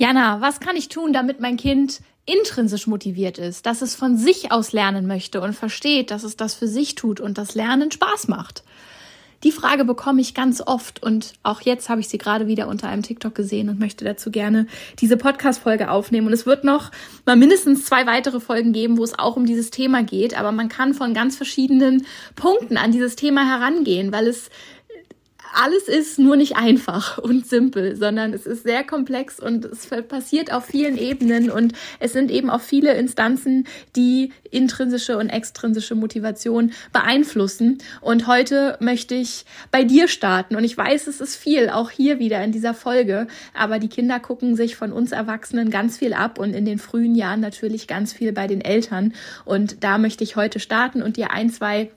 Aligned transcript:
Jana, 0.00 0.40
was 0.40 0.60
kann 0.60 0.76
ich 0.76 0.88
tun, 0.88 1.12
damit 1.12 1.40
mein 1.40 1.58
Kind 1.58 2.00
intrinsisch 2.24 2.86
motiviert 2.86 3.36
ist, 3.36 3.66
dass 3.66 3.82
es 3.82 3.94
von 3.94 4.16
sich 4.16 4.50
aus 4.50 4.72
lernen 4.72 5.06
möchte 5.06 5.42
und 5.42 5.52
versteht, 5.52 6.10
dass 6.10 6.24
es 6.24 6.38
das 6.38 6.54
für 6.54 6.68
sich 6.68 6.94
tut 6.94 7.20
und 7.20 7.36
das 7.36 7.54
Lernen 7.54 7.90
Spaß 7.90 8.28
macht? 8.28 8.64
Die 9.44 9.52
Frage 9.52 9.84
bekomme 9.84 10.22
ich 10.22 10.32
ganz 10.32 10.62
oft 10.62 11.02
und 11.02 11.34
auch 11.42 11.60
jetzt 11.60 11.90
habe 11.90 12.00
ich 12.00 12.08
sie 12.08 12.16
gerade 12.16 12.46
wieder 12.46 12.68
unter 12.68 12.88
einem 12.88 13.02
TikTok 13.02 13.34
gesehen 13.34 13.68
und 13.68 13.78
möchte 13.78 14.06
dazu 14.06 14.30
gerne 14.30 14.66
diese 15.00 15.18
Podcast-Folge 15.18 15.90
aufnehmen. 15.90 16.26
Und 16.26 16.32
es 16.32 16.46
wird 16.46 16.64
noch 16.64 16.90
mal 17.26 17.36
mindestens 17.36 17.84
zwei 17.84 18.06
weitere 18.06 18.40
Folgen 18.40 18.72
geben, 18.72 18.96
wo 18.96 19.04
es 19.04 19.18
auch 19.18 19.36
um 19.36 19.44
dieses 19.44 19.70
Thema 19.70 20.02
geht. 20.02 20.38
Aber 20.38 20.52
man 20.52 20.70
kann 20.70 20.94
von 20.94 21.12
ganz 21.12 21.36
verschiedenen 21.36 22.06
Punkten 22.36 22.78
an 22.78 22.92
dieses 22.92 23.16
Thema 23.16 23.46
herangehen, 23.46 24.12
weil 24.12 24.28
es 24.28 24.50
alles 25.54 25.88
ist 25.88 26.18
nur 26.18 26.36
nicht 26.36 26.56
einfach 26.56 27.18
und 27.18 27.46
simpel, 27.46 27.96
sondern 27.96 28.32
es 28.32 28.46
ist 28.46 28.62
sehr 28.62 28.84
komplex 28.84 29.40
und 29.40 29.64
es 29.64 29.88
passiert 30.08 30.52
auf 30.52 30.66
vielen 30.66 30.96
Ebenen 30.96 31.50
und 31.50 31.72
es 31.98 32.12
sind 32.12 32.30
eben 32.30 32.50
auch 32.50 32.60
viele 32.60 32.94
Instanzen, 32.94 33.66
die 33.96 34.32
intrinsische 34.50 35.18
und 35.18 35.28
extrinsische 35.28 35.94
Motivation 35.94 36.72
beeinflussen. 36.92 37.78
Und 38.00 38.26
heute 38.26 38.76
möchte 38.80 39.14
ich 39.14 39.44
bei 39.70 39.84
dir 39.84 40.08
starten 40.08 40.56
und 40.56 40.64
ich 40.64 40.76
weiß, 40.76 41.06
es 41.06 41.20
ist 41.20 41.36
viel, 41.36 41.70
auch 41.70 41.90
hier 41.90 42.18
wieder 42.18 42.42
in 42.42 42.52
dieser 42.52 42.74
Folge, 42.74 43.26
aber 43.54 43.78
die 43.78 43.88
Kinder 43.88 44.20
gucken 44.20 44.56
sich 44.56 44.76
von 44.76 44.92
uns 44.92 45.12
Erwachsenen 45.12 45.70
ganz 45.70 45.98
viel 45.98 46.14
ab 46.14 46.38
und 46.38 46.54
in 46.54 46.64
den 46.64 46.78
frühen 46.78 47.14
Jahren 47.14 47.40
natürlich 47.40 47.86
ganz 47.86 48.12
viel 48.12 48.32
bei 48.32 48.46
den 48.46 48.60
Eltern. 48.60 49.14
Und 49.44 49.82
da 49.84 49.98
möchte 49.98 50.24
ich 50.24 50.36
heute 50.36 50.60
starten 50.60 51.02
und 51.02 51.16
dir 51.16 51.30
ein, 51.32 51.50
zwei 51.50 51.90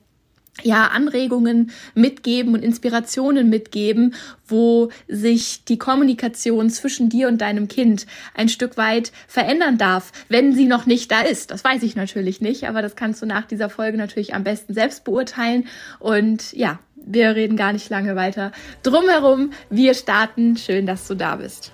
ja, 0.62 0.88
Anregungen 0.88 1.72
mitgeben 1.96 2.54
und 2.54 2.64
Inspirationen 2.64 3.50
mitgeben, 3.50 4.14
wo 4.48 4.90
sich 5.08 5.66
die 5.66 5.80
Kommunikation 5.80 6.70
zwischen 6.70 7.10
dir 7.10 7.28
und 7.28 7.42
deinem 7.42 7.68
Kind 7.68 8.06
ein 8.36 8.50
Stück 8.50 8.78
weit 8.78 9.12
verändern 9.28 9.78
darf, 9.78 10.12
wenn 10.30 10.54
sie 10.54 10.66
noch 10.66 10.86
nicht 10.86 11.12
da 11.12 11.22
ist. 11.22 11.50
Das 11.50 11.64
weiß 11.64 11.82
ich 11.84 11.96
natürlich 11.96 12.40
nicht, 12.40 12.68
aber 12.68 12.82
das 12.82 12.96
kannst 12.96 13.22
du 13.22 13.26
nach 13.26 13.48
dieser 13.48 13.70
Folge 13.70 13.98
natürlich 13.98 14.36
am 14.36 14.44
besten 14.44 14.74
selbst 14.74 15.04
beurteilen. 15.04 15.68
Und 16.00 16.54
ja, 16.54 16.80
wir 16.96 17.36
reden 17.36 17.58
gar 17.58 17.74
nicht 17.74 17.90
lange 17.90 18.16
weiter 18.16 18.52
drumherum. 18.84 19.52
Wir 19.70 19.94
starten. 19.96 20.56
Schön, 20.56 20.86
dass 20.86 21.08
du 21.08 21.16
da 21.16 21.38
bist. 21.38 21.74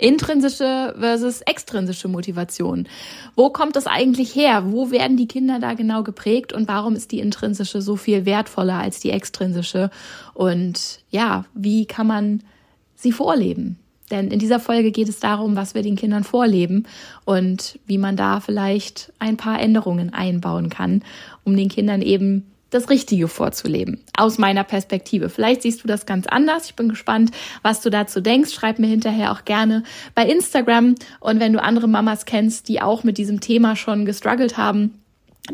Intrinsische 0.00 0.94
versus 0.98 1.40
extrinsische 1.42 2.08
Motivation. 2.08 2.88
Wo 3.36 3.50
kommt 3.50 3.76
das 3.76 3.86
eigentlich 3.86 4.34
her? 4.34 4.64
Wo 4.72 4.90
werden 4.90 5.16
die 5.16 5.28
Kinder 5.28 5.58
da 5.60 5.74
genau 5.74 6.02
geprägt 6.02 6.52
und 6.52 6.68
warum 6.68 6.96
ist 6.96 7.12
die 7.12 7.20
intrinsische 7.20 7.82
so 7.82 7.96
viel 7.96 8.24
wertvoller 8.24 8.78
als 8.78 9.00
die 9.00 9.10
extrinsische? 9.10 9.90
Und 10.34 11.00
ja, 11.10 11.44
wie 11.54 11.86
kann 11.86 12.06
man 12.06 12.42
sie 12.94 13.12
vorleben? 13.12 13.78
Denn 14.10 14.28
in 14.28 14.38
dieser 14.38 14.58
Folge 14.58 14.90
geht 14.90 15.08
es 15.08 15.20
darum, 15.20 15.54
was 15.54 15.74
wir 15.74 15.82
den 15.82 15.96
Kindern 15.96 16.24
vorleben 16.24 16.86
und 17.24 17.78
wie 17.86 17.98
man 17.98 18.16
da 18.16 18.40
vielleicht 18.40 19.12
ein 19.18 19.36
paar 19.36 19.60
Änderungen 19.60 20.12
einbauen 20.12 20.68
kann, 20.68 21.02
um 21.44 21.56
den 21.56 21.68
Kindern 21.68 22.02
eben 22.02 22.50
das 22.70 22.88
Richtige 22.88 23.28
vorzuleben, 23.28 24.00
aus 24.16 24.38
meiner 24.38 24.64
Perspektive. 24.64 25.28
Vielleicht 25.28 25.62
siehst 25.62 25.82
du 25.82 25.88
das 25.88 26.06
ganz 26.06 26.26
anders. 26.26 26.66
Ich 26.66 26.74
bin 26.74 26.88
gespannt, 26.88 27.32
was 27.62 27.80
du 27.80 27.90
dazu 27.90 28.20
denkst. 28.20 28.52
Schreib 28.52 28.78
mir 28.78 28.86
hinterher 28.86 29.32
auch 29.32 29.44
gerne 29.44 29.82
bei 30.14 30.24
Instagram. 30.24 30.94
Und 31.20 31.40
wenn 31.40 31.52
du 31.52 31.62
andere 31.62 31.88
Mamas 31.88 32.24
kennst, 32.24 32.68
die 32.68 32.80
auch 32.80 33.04
mit 33.04 33.18
diesem 33.18 33.40
Thema 33.40 33.76
schon 33.76 34.04
gestruggelt 34.04 34.56
haben, 34.56 34.99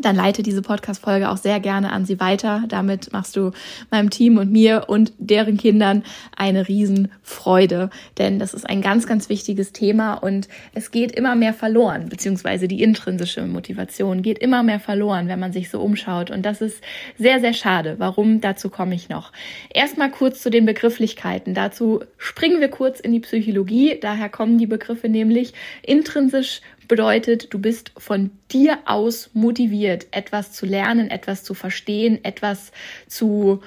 dann 0.01 0.15
leite 0.15 0.43
diese 0.43 0.61
Podcast-Folge 0.61 1.29
auch 1.29 1.37
sehr 1.37 1.59
gerne 1.59 1.91
an 1.91 2.05
sie 2.05 2.19
weiter. 2.19 2.63
Damit 2.67 3.11
machst 3.13 3.35
du 3.35 3.51
meinem 3.91 4.09
Team 4.09 4.37
und 4.37 4.51
mir 4.51 4.85
und 4.87 5.13
deren 5.17 5.57
Kindern 5.57 6.03
eine 6.35 6.67
Riesenfreude. 6.67 7.89
Denn 8.17 8.39
das 8.39 8.53
ist 8.53 8.67
ein 8.69 8.81
ganz, 8.81 9.07
ganz 9.07 9.29
wichtiges 9.29 9.73
Thema 9.73 10.15
und 10.15 10.47
es 10.73 10.91
geht 10.91 11.11
immer 11.11 11.35
mehr 11.35 11.53
verloren, 11.53 12.09
beziehungsweise 12.09 12.67
die 12.67 12.81
intrinsische 12.81 13.45
Motivation 13.45 14.21
geht 14.21 14.39
immer 14.39 14.63
mehr 14.63 14.79
verloren, 14.79 15.27
wenn 15.27 15.39
man 15.39 15.53
sich 15.53 15.69
so 15.69 15.79
umschaut. 15.79 16.31
Und 16.31 16.45
das 16.45 16.61
ist 16.61 16.81
sehr, 17.17 17.39
sehr 17.39 17.53
schade. 17.53 17.95
Warum? 17.97 18.41
Dazu 18.41 18.69
komme 18.69 18.95
ich 18.95 19.09
noch. 19.09 19.31
Erstmal 19.73 20.11
kurz 20.11 20.41
zu 20.41 20.49
den 20.49 20.65
Begrifflichkeiten. 20.65 21.53
Dazu 21.53 22.03
springen 22.17 22.59
wir 22.59 22.69
kurz 22.69 22.99
in 22.99 23.11
die 23.11 23.19
Psychologie. 23.19 23.97
Daher 23.99 24.29
kommen 24.29 24.57
die 24.57 24.67
Begriffe 24.67 25.09
nämlich 25.09 25.53
intrinsisch 25.81 26.61
bedeutet, 26.87 27.53
du 27.53 27.59
bist 27.59 27.91
von 27.97 28.31
dir 28.51 28.79
aus 28.85 29.29
motiviert, 29.33 30.07
etwas 30.11 30.51
zu 30.51 30.65
lernen, 30.65 31.09
etwas 31.09 31.43
zu 31.43 31.53
verstehen, 31.53 32.23
etwas 32.23 32.71
zu 33.07 33.61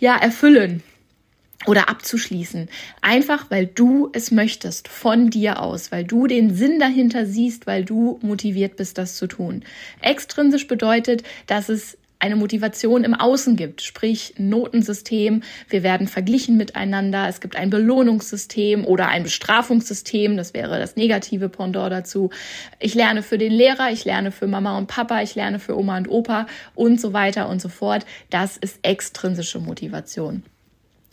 ja, 0.00 0.16
erfüllen 0.16 0.82
oder 1.66 1.88
abzuschließen. 1.88 2.68
Einfach 3.00 3.50
weil 3.50 3.66
du 3.66 4.10
es 4.12 4.30
möchtest, 4.30 4.88
von 4.88 5.30
dir 5.30 5.60
aus, 5.60 5.92
weil 5.92 6.04
du 6.04 6.26
den 6.26 6.54
Sinn 6.54 6.78
dahinter 6.78 7.26
siehst, 7.26 7.66
weil 7.66 7.84
du 7.84 8.18
motiviert 8.22 8.76
bist, 8.76 8.98
das 8.98 9.16
zu 9.16 9.26
tun. 9.26 9.64
Extrinsisch 10.00 10.66
bedeutet, 10.66 11.22
dass 11.46 11.68
es 11.68 11.98
eine 12.22 12.36
Motivation 12.36 13.02
im 13.02 13.14
Außen 13.14 13.56
gibt, 13.56 13.82
sprich 13.82 14.34
Notensystem. 14.38 15.42
Wir 15.68 15.82
werden 15.82 16.06
verglichen 16.06 16.56
miteinander. 16.56 17.26
Es 17.28 17.40
gibt 17.40 17.56
ein 17.56 17.68
Belohnungssystem 17.68 18.84
oder 18.84 19.08
ein 19.08 19.24
Bestrafungssystem. 19.24 20.36
Das 20.36 20.54
wäre 20.54 20.78
das 20.78 20.94
negative 20.94 21.48
Pendant 21.48 21.90
dazu. 21.90 22.30
Ich 22.78 22.94
lerne 22.94 23.24
für 23.24 23.38
den 23.38 23.50
Lehrer, 23.50 23.90
ich 23.90 24.04
lerne 24.04 24.30
für 24.30 24.46
Mama 24.46 24.78
und 24.78 24.86
Papa, 24.86 25.20
ich 25.20 25.34
lerne 25.34 25.58
für 25.58 25.76
Oma 25.76 25.96
und 25.96 26.08
Opa 26.08 26.46
und 26.76 27.00
so 27.00 27.12
weiter 27.12 27.48
und 27.48 27.60
so 27.60 27.68
fort. 27.68 28.06
Das 28.30 28.56
ist 28.56 28.78
extrinsische 28.82 29.58
Motivation. 29.58 30.44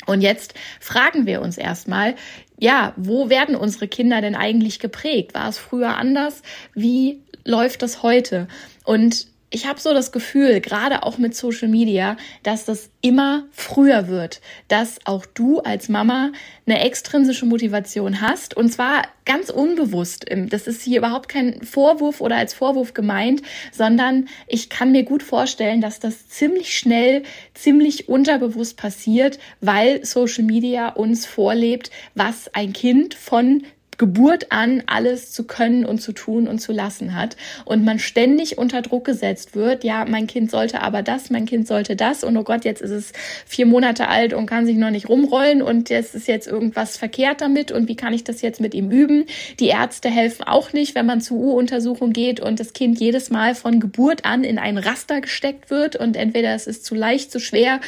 Und 0.05 0.21
jetzt 0.21 0.53
fragen 0.79 1.25
wir 1.25 1.41
uns 1.41 1.57
erstmal, 1.57 2.13
ja, 2.59 2.93
wo 2.97 3.29
werden 3.29 3.55
unsere 3.55 3.87
Kinder 3.87 4.21
denn 4.21 4.35
eigentlich 4.35 4.79
geprägt? 4.79 5.33
War 5.33 5.49
es 5.49 5.57
früher 5.57 5.97
anders? 5.97 6.43
Wie 6.75 7.23
läuft 7.45 7.81
das 7.81 8.03
heute? 8.03 8.47
Und 8.85 9.27
ich 9.51 9.65
habe 9.65 9.79
so 9.79 9.93
das 9.93 10.11
Gefühl, 10.11 10.61
gerade 10.61 11.03
auch 11.03 11.17
mit 11.17 11.35
Social 11.35 11.67
Media, 11.67 12.17
dass 12.43 12.65
das 12.65 12.91
immer 13.01 13.45
früher 13.51 14.07
wird, 14.07 14.41
dass 14.67 14.99
auch 15.05 15.25
du 15.25 15.59
als 15.59 15.89
Mama 15.89 16.31
eine 16.67 16.81
extrinsische 16.81 17.47
Motivation 17.47 18.21
hast 18.21 18.55
und 18.55 18.71
zwar 18.71 19.03
ganz 19.25 19.49
unbewusst. 19.49 20.25
Das 20.49 20.67
ist 20.67 20.83
hier 20.83 20.99
überhaupt 20.99 21.29
kein 21.29 21.61
Vorwurf 21.63 22.21
oder 22.21 22.35
als 22.35 22.53
Vorwurf 22.53 22.93
gemeint, 22.93 23.41
sondern 23.71 24.27
ich 24.47 24.69
kann 24.69 24.91
mir 24.91 25.03
gut 25.03 25.23
vorstellen, 25.23 25.81
dass 25.81 25.99
das 25.99 26.27
ziemlich 26.29 26.77
schnell, 26.77 27.23
ziemlich 27.55 28.07
unterbewusst 28.07 28.77
passiert, 28.77 29.39
weil 29.61 30.05
Social 30.05 30.43
Media 30.43 30.89
uns 30.89 31.25
vorlebt, 31.25 31.89
was 32.13 32.53
ein 32.53 32.73
Kind 32.73 33.15
von 33.15 33.63
Geburt 33.99 34.47
an 34.49 34.81
alles 34.87 35.31
zu 35.31 35.43
können 35.43 35.85
und 35.85 36.01
zu 36.01 36.13
tun 36.13 36.47
und 36.47 36.59
zu 36.59 36.71
lassen 36.71 37.15
hat 37.15 37.35
und 37.65 37.83
man 37.83 37.99
ständig 37.99 38.57
unter 38.57 38.81
Druck 38.81 39.05
gesetzt 39.05 39.55
wird, 39.55 39.83
ja, 39.83 40.05
mein 40.05 40.25
Kind 40.25 40.49
sollte 40.49 40.81
aber 40.81 41.03
das, 41.03 41.29
mein 41.29 41.45
Kind 41.45 41.67
sollte 41.67 41.97
das 41.97 42.23
und 42.23 42.35
oh 42.37 42.43
Gott, 42.43 42.63
jetzt 42.63 42.81
ist 42.81 42.91
es 42.91 43.11
vier 43.45 43.65
Monate 43.65 44.07
alt 44.07 44.33
und 44.33 44.45
kann 44.45 44.65
sich 44.65 44.77
noch 44.77 44.89
nicht 44.89 45.09
rumrollen 45.09 45.61
und 45.61 45.89
jetzt 45.89 46.15
ist 46.15 46.29
jetzt 46.29 46.47
irgendwas 46.47 46.95
verkehrt 46.97 47.41
damit 47.41 47.71
und 47.71 47.89
wie 47.89 47.97
kann 47.97 48.13
ich 48.13 48.23
das 48.23 48.41
jetzt 48.41 48.61
mit 48.61 48.73
ihm 48.73 48.89
üben? 48.89 49.25
Die 49.59 49.67
Ärzte 49.67 50.09
helfen 50.09 50.43
auch 50.43 50.71
nicht, 50.71 50.95
wenn 50.95 51.05
man 51.05 51.19
zur 51.19 51.37
U-Untersuchung 51.37 52.13
geht 52.13 52.39
und 52.39 52.61
das 52.61 52.71
Kind 52.71 52.99
jedes 53.01 53.29
Mal 53.29 53.53
von 53.53 53.81
Geburt 53.81 54.23
an 54.23 54.45
in 54.45 54.57
ein 54.57 54.77
Raster 54.77 55.19
gesteckt 55.19 55.69
wird 55.69 55.97
und 55.97 56.15
entweder 56.15 56.55
es 56.55 56.67
ist 56.67 56.85
zu 56.85 56.95
leicht, 56.95 57.33
zu 57.33 57.41
schwer, 57.41 57.81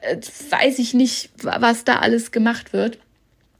äh, 0.00 0.16
weiß 0.16 0.78
ich 0.78 0.94
nicht, 0.94 1.28
was 1.42 1.84
da 1.84 1.96
alles 1.96 2.32
gemacht 2.32 2.72
wird. 2.72 2.98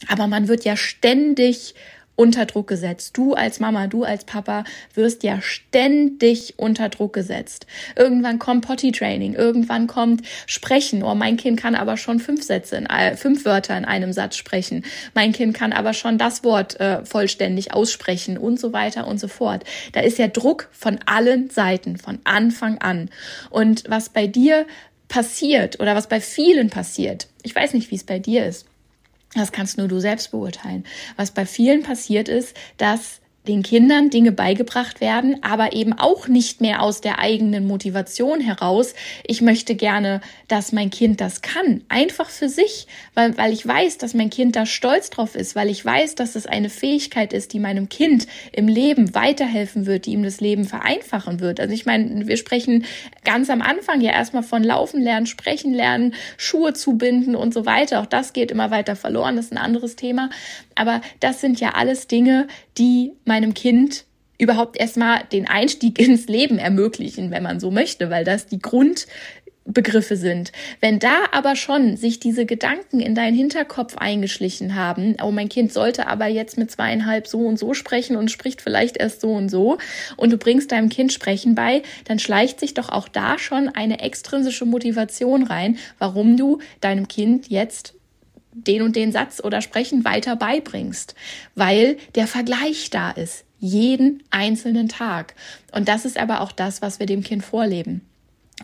Aber 0.06 0.26
man 0.26 0.48
wird 0.48 0.64
ja 0.64 0.76
ständig 0.76 1.74
unter 2.18 2.46
Druck 2.46 2.66
gesetzt. 2.66 3.16
Du 3.16 3.34
als 3.34 3.60
Mama, 3.60 3.86
du 3.86 4.02
als 4.02 4.24
Papa 4.24 4.64
wirst 4.92 5.22
ja 5.22 5.40
ständig 5.40 6.54
unter 6.56 6.88
Druck 6.88 7.12
gesetzt. 7.12 7.68
Irgendwann 7.94 8.40
kommt 8.40 8.66
Potty 8.66 8.90
Training, 8.90 9.34
irgendwann 9.34 9.86
kommt 9.86 10.22
Sprechen. 10.46 11.04
Oh, 11.04 11.14
mein 11.14 11.36
Kind 11.36 11.60
kann 11.60 11.76
aber 11.76 11.96
schon 11.96 12.18
fünf 12.18 12.42
Sätze, 12.42 12.76
in, 12.76 12.88
fünf 13.16 13.44
Wörter 13.44 13.78
in 13.78 13.84
einem 13.84 14.12
Satz 14.12 14.34
sprechen. 14.36 14.84
Mein 15.14 15.32
Kind 15.32 15.54
kann 15.54 15.72
aber 15.72 15.92
schon 15.92 16.18
das 16.18 16.42
Wort 16.42 16.80
äh, 16.80 17.04
vollständig 17.04 17.72
aussprechen 17.72 18.36
und 18.36 18.58
so 18.58 18.72
weiter 18.72 19.06
und 19.06 19.20
so 19.20 19.28
fort. 19.28 19.62
Da 19.92 20.00
ist 20.00 20.18
ja 20.18 20.26
Druck 20.26 20.68
von 20.72 20.98
allen 21.06 21.50
Seiten, 21.50 21.98
von 21.98 22.18
Anfang 22.24 22.78
an. 22.78 23.10
Und 23.48 23.84
was 23.88 24.08
bei 24.08 24.26
dir 24.26 24.66
passiert 25.06 25.78
oder 25.78 25.94
was 25.94 26.08
bei 26.08 26.20
vielen 26.20 26.68
passiert, 26.68 27.28
ich 27.44 27.54
weiß 27.54 27.74
nicht, 27.74 27.92
wie 27.92 27.96
es 27.96 28.04
bei 28.04 28.18
dir 28.18 28.44
ist, 28.44 28.66
das 29.38 29.52
kannst 29.52 29.78
nur 29.78 29.88
du 29.88 30.00
selbst 30.00 30.30
beurteilen. 30.30 30.84
Was 31.16 31.30
bei 31.30 31.46
vielen 31.46 31.82
passiert 31.82 32.28
ist, 32.28 32.56
dass 32.76 33.20
den 33.48 33.62
Kindern 33.62 34.10
Dinge 34.10 34.30
beigebracht 34.30 35.00
werden, 35.00 35.42
aber 35.42 35.72
eben 35.72 35.94
auch 35.94 36.28
nicht 36.28 36.60
mehr 36.60 36.82
aus 36.82 37.00
der 37.00 37.18
eigenen 37.18 37.66
Motivation 37.66 38.40
heraus. 38.40 38.94
Ich 39.26 39.40
möchte 39.40 39.74
gerne, 39.74 40.20
dass 40.46 40.72
mein 40.72 40.90
Kind 40.90 41.20
das 41.20 41.40
kann, 41.40 41.82
einfach 41.88 42.28
für 42.28 42.48
sich, 42.48 42.86
weil, 43.14 43.36
weil 43.38 43.52
ich 43.52 43.66
weiß, 43.66 43.98
dass 43.98 44.14
mein 44.14 44.30
Kind 44.30 44.54
da 44.54 44.66
stolz 44.66 45.10
drauf 45.10 45.34
ist, 45.34 45.56
weil 45.56 45.70
ich 45.70 45.84
weiß, 45.84 46.14
dass 46.14 46.36
es 46.36 46.46
eine 46.46 46.68
Fähigkeit 46.68 47.32
ist, 47.32 47.52
die 47.52 47.58
meinem 47.58 47.88
Kind 47.88 48.26
im 48.52 48.68
Leben 48.68 49.14
weiterhelfen 49.14 49.86
wird, 49.86 50.06
die 50.06 50.12
ihm 50.12 50.22
das 50.22 50.40
Leben 50.40 50.64
vereinfachen 50.64 51.40
wird. 51.40 51.58
Also 51.58 51.72
ich 51.72 51.86
meine, 51.86 52.28
wir 52.28 52.36
sprechen 52.36 52.84
ganz 53.24 53.48
am 53.50 53.62
Anfang 53.62 54.00
ja 54.02 54.12
erstmal 54.12 54.42
von 54.42 54.62
Laufen 54.62 55.00
lernen, 55.00 55.26
Sprechen 55.26 55.72
lernen, 55.72 56.14
Schuhe 56.36 56.74
zubinden 56.74 57.34
und 57.34 57.54
so 57.54 57.64
weiter. 57.64 58.00
Auch 58.00 58.06
das 58.06 58.34
geht 58.34 58.50
immer 58.50 58.70
weiter 58.70 58.94
verloren, 58.94 59.36
das 59.36 59.46
ist 59.46 59.52
ein 59.52 59.58
anderes 59.58 59.96
Thema. 59.96 60.28
Aber 60.78 61.00
das 61.20 61.40
sind 61.40 61.60
ja 61.60 61.70
alles 61.70 62.06
Dinge, 62.06 62.46
die 62.78 63.12
meinem 63.24 63.52
Kind 63.52 64.04
überhaupt 64.38 64.78
erstmal 64.78 65.24
den 65.32 65.46
Einstieg 65.46 65.98
ins 66.06 66.28
Leben 66.28 66.58
ermöglichen, 66.58 67.30
wenn 67.30 67.42
man 67.42 67.60
so 67.60 67.70
möchte, 67.70 68.10
weil 68.10 68.24
das 68.24 68.46
die 68.46 68.60
Grundbegriffe 68.60 70.16
sind. 70.16 70.52
Wenn 70.80 71.00
da 71.00 71.24
aber 71.32 71.56
schon 71.56 71.96
sich 71.96 72.20
diese 72.20 72.46
Gedanken 72.46 73.00
in 73.00 73.16
deinen 73.16 73.36
Hinterkopf 73.36 73.96
eingeschlichen 73.96 74.76
haben, 74.76 75.16
oh, 75.20 75.32
mein 75.32 75.48
Kind 75.48 75.72
sollte 75.72 76.06
aber 76.06 76.28
jetzt 76.28 76.56
mit 76.56 76.70
zweieinhalb 76.70 77.26
so 77.26 77.40
und 77.40 77.58
so 77.58 77.74
sprechen 77.74 78.16
und 78.16 78.30
spricht 78.30 78.62
vielleicht 78.62 78.96
erst 78.96 79.20
so 79.20 79.32
und 79.32 79.48
so 79.48 79.78
und 80.16 80.32
du 80.32 80.38
bringst 80.38 80.70
deinem 80.70 80.88
Kind 80.88 81.12
Sprechen 81.12 81.56
bei, 81.56 81.82
dann 82.04 82.20
schleicht 82.20 82.60
sich 82.60 82.74
doch 82.74 82.88
auch 82.88 83.08
da 83.08 83.38
schon 83.38 83.68
eine 83.68 84.00
extrinsische 84.00 84.64
Motivation 84.64 85.42
rein, 85.42 85.78
warum 85.98 86.36
du 86.36 86.60
deinem 86.80 87.08
Kind 87.08 87.48
jetzt 87.48 87.97
den 88.66 88.82
und 88.82 88.96
den 88.96 89.12
Satz 89.12 89.40
oder 89.42 89.60
Sprechen 89.60 90.04
weiter 90.04 90.36
beibringst, 90.36 91.14
weil 91.54 91.96
der 92.14 92.26
Vergleich 92.26 92.90
da 92.90 93.10
ist, 93.10 93.44
jeden 93.58 94.22
einzelnen 94.30 94.88
Tag. 94.88 95.34
Und 95.72 95.88
das 95.88 96.04
ist 96.04 96.18
aber 96.18 96.40
auch 96.40 96.52
das, 96.52 96.82
was 96.82 96.98
wir 96.98 97.06
dem 97.06 97.22
Kind 97.22 97.44
vorleben. 97.44 98.02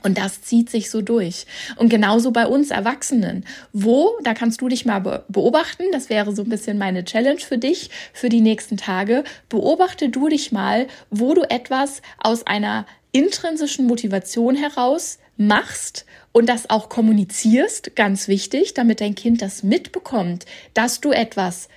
Und 0.02 0.18
das 0.18 0.42
zieht 0.42 0.70
sich 0.70 0.90
so 0.90 1.02
durch. 1.02 1.46
Und 1.76 1.88
genauso 1.88 2.32
bei 2.32 2.46
uns 2.46 2.70
Erwachsenen. 2.70 3.44
Wo, 3.72 4.10
da 4.22 4.34
kannst 4.34 4.60
du 4.60 4.68
dich 4.68 4.84
mal 4.84 5.24
beobachten, 5.28 5.84
das 5.92 6.10
wäre 6.10 6.34
so 6.34 6.42
ein 6.42 6.48
bisschen 6.48 6.78
meine 6.78 7.04
Challenge 7.04 7.40
für 7.40 7.58
dich 7.58 7.90
für 8.12 8.28
die 8.28 8.40
nächsten 8.40 8.76
Tage. 8.76 9.22
Beobachte 9.48 10.08
du 10.08 10.28
dich 10.28 10.50
mal, 10.50 10.88
wo 11.10 11.34
du 11.34 11.42
etwas 11.48 12.02
aus 12.18 12.46
einer 12.46 12.86
intrinsischen 13.12 13.86
Motivation 13.86 14.56
heraus 14.56 15.18
machst 15.36 16.04
und 16.32 16.48
das 16.48 16.70
auch 16.70 16.88
kommunizierst, 16.88 17.96
ganz 17.96 18.28
wichtig, 18.28 18.74
damit 18.74 19.00
dein 19.00 19.14
Kind 19.14 19.42
das 19.42 19.62
mitbekommt, 19.62 20.46
dass 20.74 21.00
du 21.00 21.12
etwas 21.12 21.68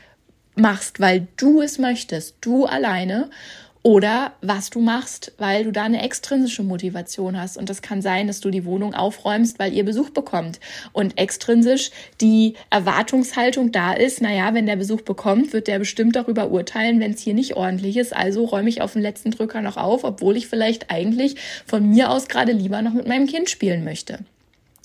machst, 0.55 0.99
weil 0.99 1.27
du 1.37 1.61
es 1.61 1.77
möchtest, 1.77 2.35
du 2.41 2.65
alleine 2.65 3.29
oder 3.87 4.33
was 4.41 4.69
du 4.69 4.81
machst, 4.81 5.31
weil 5.37 5.63
du 5.63 5.71
da 5.71 5.83
eine 5.83 6.03
extrinsische 6.03 6.61
Motivation 6.61 7.39
hast. 7.39 7.57
Und 7.57 7.69
das 7.69 7.81
kann 7.81 8.01
sein, 8.01 8.27
dass 8.27 8.41
du 8.41 8.49
die 8.49 8.65
Wohnung 8.65 8.93
aufräumst, 8.93 9.59
weil 9.59 9.71
ihr 9.71 9.85
Besuch 9.85 10.09
bekommt. 10.09 10.59
Und 10.91 11.17
extrinsisch 11.17 11.91
die 12.19 12.55
Erwartungshaltung 12.69 13.71
da 13.71 13.93
ist, 13.93 14.21
naja, 14.21 14.53
wenn 14.53 14.65
der 14.65 14.75
Besuch 14.75 15.03
bekommt, 15.03 15.53
wird 15.53 15.69
der 15.69 15.79
bestimmt 15.79 16.17
darüber 16.17 16.51
urteilen, 16.51 16.99
wenn 16.99 17.13
es 17.13 17.21
hier 17.21 17.33
nicht 17.33 17.55
ordentlich 17.55 17.95
ist. 17.95 18.13
Also 18.13 18.43
räume 18.43 18.67
ich 18.67 18.81
auf 18.81 18.91
den 18.91 19.03
letzten 19.03 19.31
Drücker 19.31 19.61
noch 19.61 19.77
auf, 19.77 20.03
obwohl 20.03 20.35
ich 20.35 20.47
vielleicht 20.47 20.91
eigentlich 20.91 21.37
von 21.65 21.89
mir 21.89 22.11
aus 22.11 22.27
gerade 22.27 22.51
lieber 22.51 22.81
noch 22.81 22.91
mit 22.91 23.07
meinem 23.07 23.25
Kind 23.25 23.49
spielen 23.49 23.85
möchte. 23.85 24.19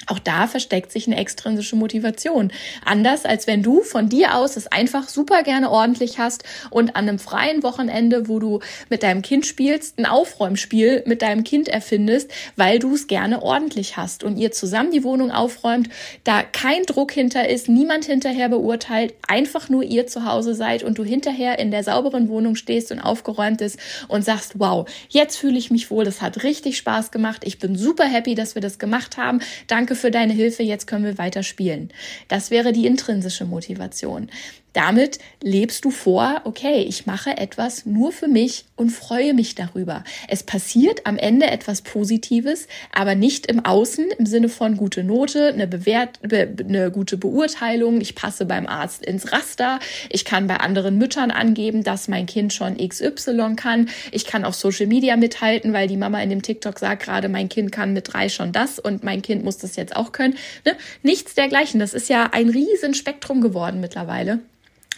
Auch 0.06 0.18
da 0.18 0.46
versteckt 0.46 0.90
sich 0.92 1.06
eine 1.06 1.16
extrinsische 1.16 1.76
Motivation. 1.76 2.52
Anders 2.84 3.24
als 3.24 3.46
wenn 3.46 3.62
du 3.62 3.82
von 3.82 4.08
dir 4.08 4.36
aus 4.36 4.56
es 4.56 4.66
einfach 4.66 5.08
super 5.08 5.42
gerne 5.42 5.70
ordentlich 5.70 6.18
hast 6.18 6.44
und 6.70 6.96
an 6.96 7.08
einem 7.08 7.18
freien 7.18 7.62
Wochenende, 7.62 8.28
wo 8.28 8.38
du 8.38 8.60
mit 8.88 9.02
deinem 9.02 9.22
Kind 9.22 9.46
spielst, 9.46 9.98
ein 9.98 10.06
Aufräumspiel 10.06 11.02
mit 11.06 11.22
deinem 11.22 11.44
Kind 11.44 11.68
erfindest, 11.68 12.30
weil 12.56 12.78
du 12.78 12.94
es 12.94 13.06
gerne 13.06 13.42
ordentlich 13.42 13.96
hast 13.96 14.24
und 14.24 14.36
ihr 14.36 14.52
zusammen 14.52 14.90
die 14.90 15.04
Wohnung 15.04 15.30
aufräumt, 15.30 15.88
da 16.24 16.42
kein 16.42 16.82
Druck 16.82 17.12
hinter 17.12 17.48
ist, 17.48 17.68
niemand 17.68 18.04
hinterher 18.04 18.48
beurteilt, 18.48 19.14
einfach 19.28 19.68
nur 19.68 19.82
ihr 19.82 20.06
zu 20.06 20.24
Hause 20.24 20.54
seid 20.54 20.82
und 20.82 20.98
du 20.98 21.04
hinterher 21.04 21.58
in 21.58 21.70
der 21.70 21.84
sauberen 21.84 22.28
Wohnung 22.28 22.56
stehst 22.56 22.90
und 22.90 23.00
aufgeräumt 23.00 23.60
ist 23.60 23.78
und 24.08 24.24
sagst, 24.24 24.58
wow, 24.58 24.88
jetzt 25.08 25.36
fühle 25.36 25.58
ich 25.58 25.70
mich 25.70 25.90
wohl, 25.90 26.04
das 26.04 26.20
hat 26.20 26.42
richtig 26.42 26.76
Spaß 26.76 27.10
gemacht, 27.10 27.42
ich 27.44 27.58
bin 27.58 27.76
super 27.76 28.04
happy, 28.04 28.34
dass 28.34 28.54
wir 28.54 28.62
das 28.62 28.78
gemacht 28.78 29.16
haben. 29.16 29.40
Danke 29.66 29.91
danke 29.92 30.00
für 30.00 30.10
deine 30.10 30.32
Hilfe, 30.32 30.62
jetzt 30.62 30.86
können 30.86 31.04
wir 31.04 31.18
weiter 31.18 31.42
spielen. 31.42 31.90
Das 32.28 32.50
wäre 32.50 32.72
die 32.72 32.86
intrinsische 32.86 33.44
Motivation. 33.44 34.30
Damit 34.72 35.18
lebst 35.42 35.84
du 35.84 35.90
vor, 35.90 36.40
okay, 36.44 36.82
ich 36.82 37.06
mache 37.06 37.36
etwas 37.36 37.84
nur 37.84 38.10
für 38.12 38.28
mich 38.28 38.64
und 38.76 38.90
freue 38.90 39.34
mich 39.34 39.54
darüber. 39.54 40.02
Es 40.28 40.42
passiert 40.42 41.06
am 41.06 41.18
Ende 41.18 41.46
etwas 41.46 41.82
Positives, 41.82 42.68
aber 42.92 43.14
nicht 43.14 43.46
im 43.46 43.64
Außen 43.64 44.10
im 44.18 44.26
Sinne 44.26 44.48
von 44.48 44.76
gute 44.76 45.04
Note, 45.04 45.48
eine, 45.48 45.66
Bewert 45.66 46.20
eine 46.22 46.90
gute 46.90 47.18
Beurteilung. 47.18 48.00
Ich 48.00 48.14
passe 48.14 48.46
beim 48.46 48.66
Arzt 48.66 49.04
ins 49.04 49.32
Raster. 49.32 49.78
Ich 50.08 50.24
kann 50.24 50.46
bei 50.46 50.56
anderen 50.56 50.96
Müttern 50.96 51.30
angeben, 51.30 51.84
dass 51.84 52.08
mein 52.08 52.26
Kind 52.26 52.52
schon 52.52 52.76
XY 52.76 53.54
kann. 53.56 53.88
Ich 54.10 54.24
kann 54.24 54.44
auf 54.44 54.54
Social 54.54 54.86
Media 54.86 55.16
mithalten, 55.16 55.72
weil 55.72 55.86
die 55.86 55.96
Mama 55.96 56.20
in 56.22 56.30
dem 56.30 56.42
TikTok 56.42 56.78
sagt 56.78 57.04
gerade, 57.04 57.28
mein 57.28 57.48
Kind 57.48 57.72
kann 57.72 57.92
mit 57.92 58.12
drei 58.12 58.28
schon 58.28 58.52
das 58.52 58.78
und 58.78 59.04
mein 59.04 59.20
Kind 59.22 59.44
muss 59.44 59.58
das 59.58 59.76
jetzt 59.76 59.94
auch 59.94 60.12
können. 60.12 60.34
Ne? 60.64 60.76
Nichts 61.02 61.34
dergleichen. 61.34 61.78
Das 61.78 61.92
ist 61.94 62.08
ja 62.08 62.30
ein 62.32 62.48
riesen 62.48 62.94
Spektrum 62.94 63.40
geworden 63.42 63.80
mittlerweile 63.80 64.40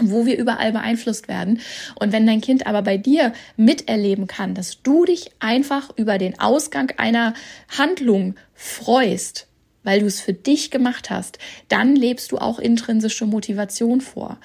wo 0.00 0.26
wir 0.26 0.38
überall 0.38 0.73
beeinflusst 0.73 1.29
werden. 1.29 1.61
Und 1.94 2.12
wenn 2.12 2.26
dein 2.26 2.41
Kind 2.41 2.67
aber 2.67 2.82
bei 2.82 2.96
dir 2.96 3.32
miterleben 3.56 4.26
kann, 4.26 4.55
dass 4.55 4.82
du 4.82 5.05
dich 5.05 5.31
einfach 5.38 5.91
über 5.96 6.19
den 6.19 6.38
Ausgang 6.41 6.93
einer 6.96 7.35
Handlung 7.69 8.35
freust, 8.55 9.46
weil 9.84 10.00
du 10.00 10.06
es 10.06 10.20
für 10.20 10.32
dich 10.32 10.70
gemacht 10.70 11.10
hast, 11.10 11.38
dann 11.69 11.94
lebst 11.94 12.32
du 12.32 12.38
auch 12.38 12.58
intrinsische 12.58 13.26
Motivation 13.26 14.00
vor. 14.00 14.38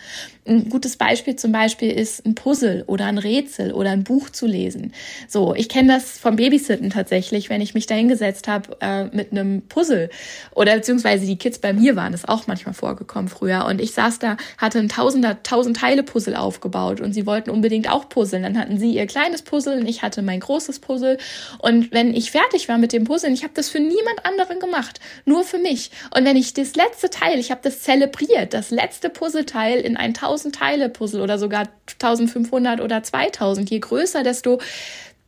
Ein 0.46 0.70
gutes 0.70 0.98
Beispiel 0.98 1.36
zum 1.36 1.52
Beispiel 1.52 1.92
ist 1.92 2.26
ein 2.26 2.34
Puzzle 2.34 2.84
oder 2.88 3.06
ein 3.06 3.20
Rätsel 3.20 3.72
oder 3.72 3.92
ein 3.92 4.04
Buch 4.04 4.30
zu 4.30 4.48
lesen. 4.48 4.94
So, 5.28 5.54
ich 5.54 5.70
kenne 5.70 5.94
das 5.94 6.18
vom 6.18 6.38
Babysitten 6.38 6.90
tatsächlich, 6.90 7.50
wenn 7.50 7.62
ich 7.62 7.76
mich 7.76 7.86
da 7.86 7.94
hingesetzt 7.94 8.48
habe 8.48 8.78
äh, 8.82 9.06
mit 9.16 9.32
einem 9.32 9.62
Puzzle 9.62 10.10
oder 10.56 10.76
beziehungsweise 10.76 11.28
die 11.28 11.38
Kids 11.38 11.60
bei 11.60 11.72
mir 11.72 11.96
waren, 11.96 12.14
das 12.14 12.28
auch 12.28 12.48
manchmal 12.48 12.74
vorgekommen 12.74 13.30
früher 13.30 13.66
und 13.66 13.80
ich 13.80 13.92
saß 13.92 14.20
da, 14.20 14.38
hatte 14.58 14.80
ein 14.80 14.90
tausender, 14.90 15.44
tausend 15.44 15.78
Teile 15.78 16.02
Puzzle 16.02 16.36
aufgebaut 16.36 17.00
und 17.00 17.14
sie 17.14 17.28
wollten 17.28 17.52
unbedingt 17.52 17.90
auch 17.90 18.10
puzzeln. 18.10 18.44
Dann 18.44 18.58
hatten 18.58 18.80
sie 18.80 18.92
ihr 18.92 19.06
kleines 19.06 19.44
Puzzle 19.44 19.80
und 19.80 19.88
ich 19.88 20.02
hatte 20.02 20.24
mein 20.24 20.40
großes 20.40 20.80
Puzzle 20.80 21.20
und 21.60 21.92
wenn 21.92 22.14
ich 22.16 22.32
fertig 22.32 22.68
war 22.70 22.80
mit 22.80 22.92
dem 22.92 23.04
Puzzle, 23.04 23.32
ich 23.32 23.44
habe 23.44 23.54
das 23.54 23.70
für 23.70 23.80
niemand 23.80 24.26
anderen 24.26 24.60
gemacht, 24.60 25.00
nur 25.30 25.46
für 25.46 25.60
mich. 25.60 25.92
Und 26.14 26.26
wenn 26.26 26.36
ich 26.36 26.54
das 26.54 26.76
letzte 26.76 27.10
Teil, 27.10 27.40
ich 27.40 27.52
habe 27.52 27.62
das 27.64 27.82
zelebriert, 27.82 28.54
das 28.54 28.72
letzte 28.72 29.10
Puzzleteil 29.10 29.80
in 29.80 29.96
ein 29.96 30.14
tausend 30.14 30.50
1000 30.50 30.56
Teile 30.56 30.90
Puzzle 30.90 31.22
oder 31.22 31.38
sogar 31.38 31.68
1500 32.02 32.82
oder 32.82 33.04
2000. 33.04 33.70
Je 33.70 33.80
größer, 33.80 34.24
desto 34.24 34.60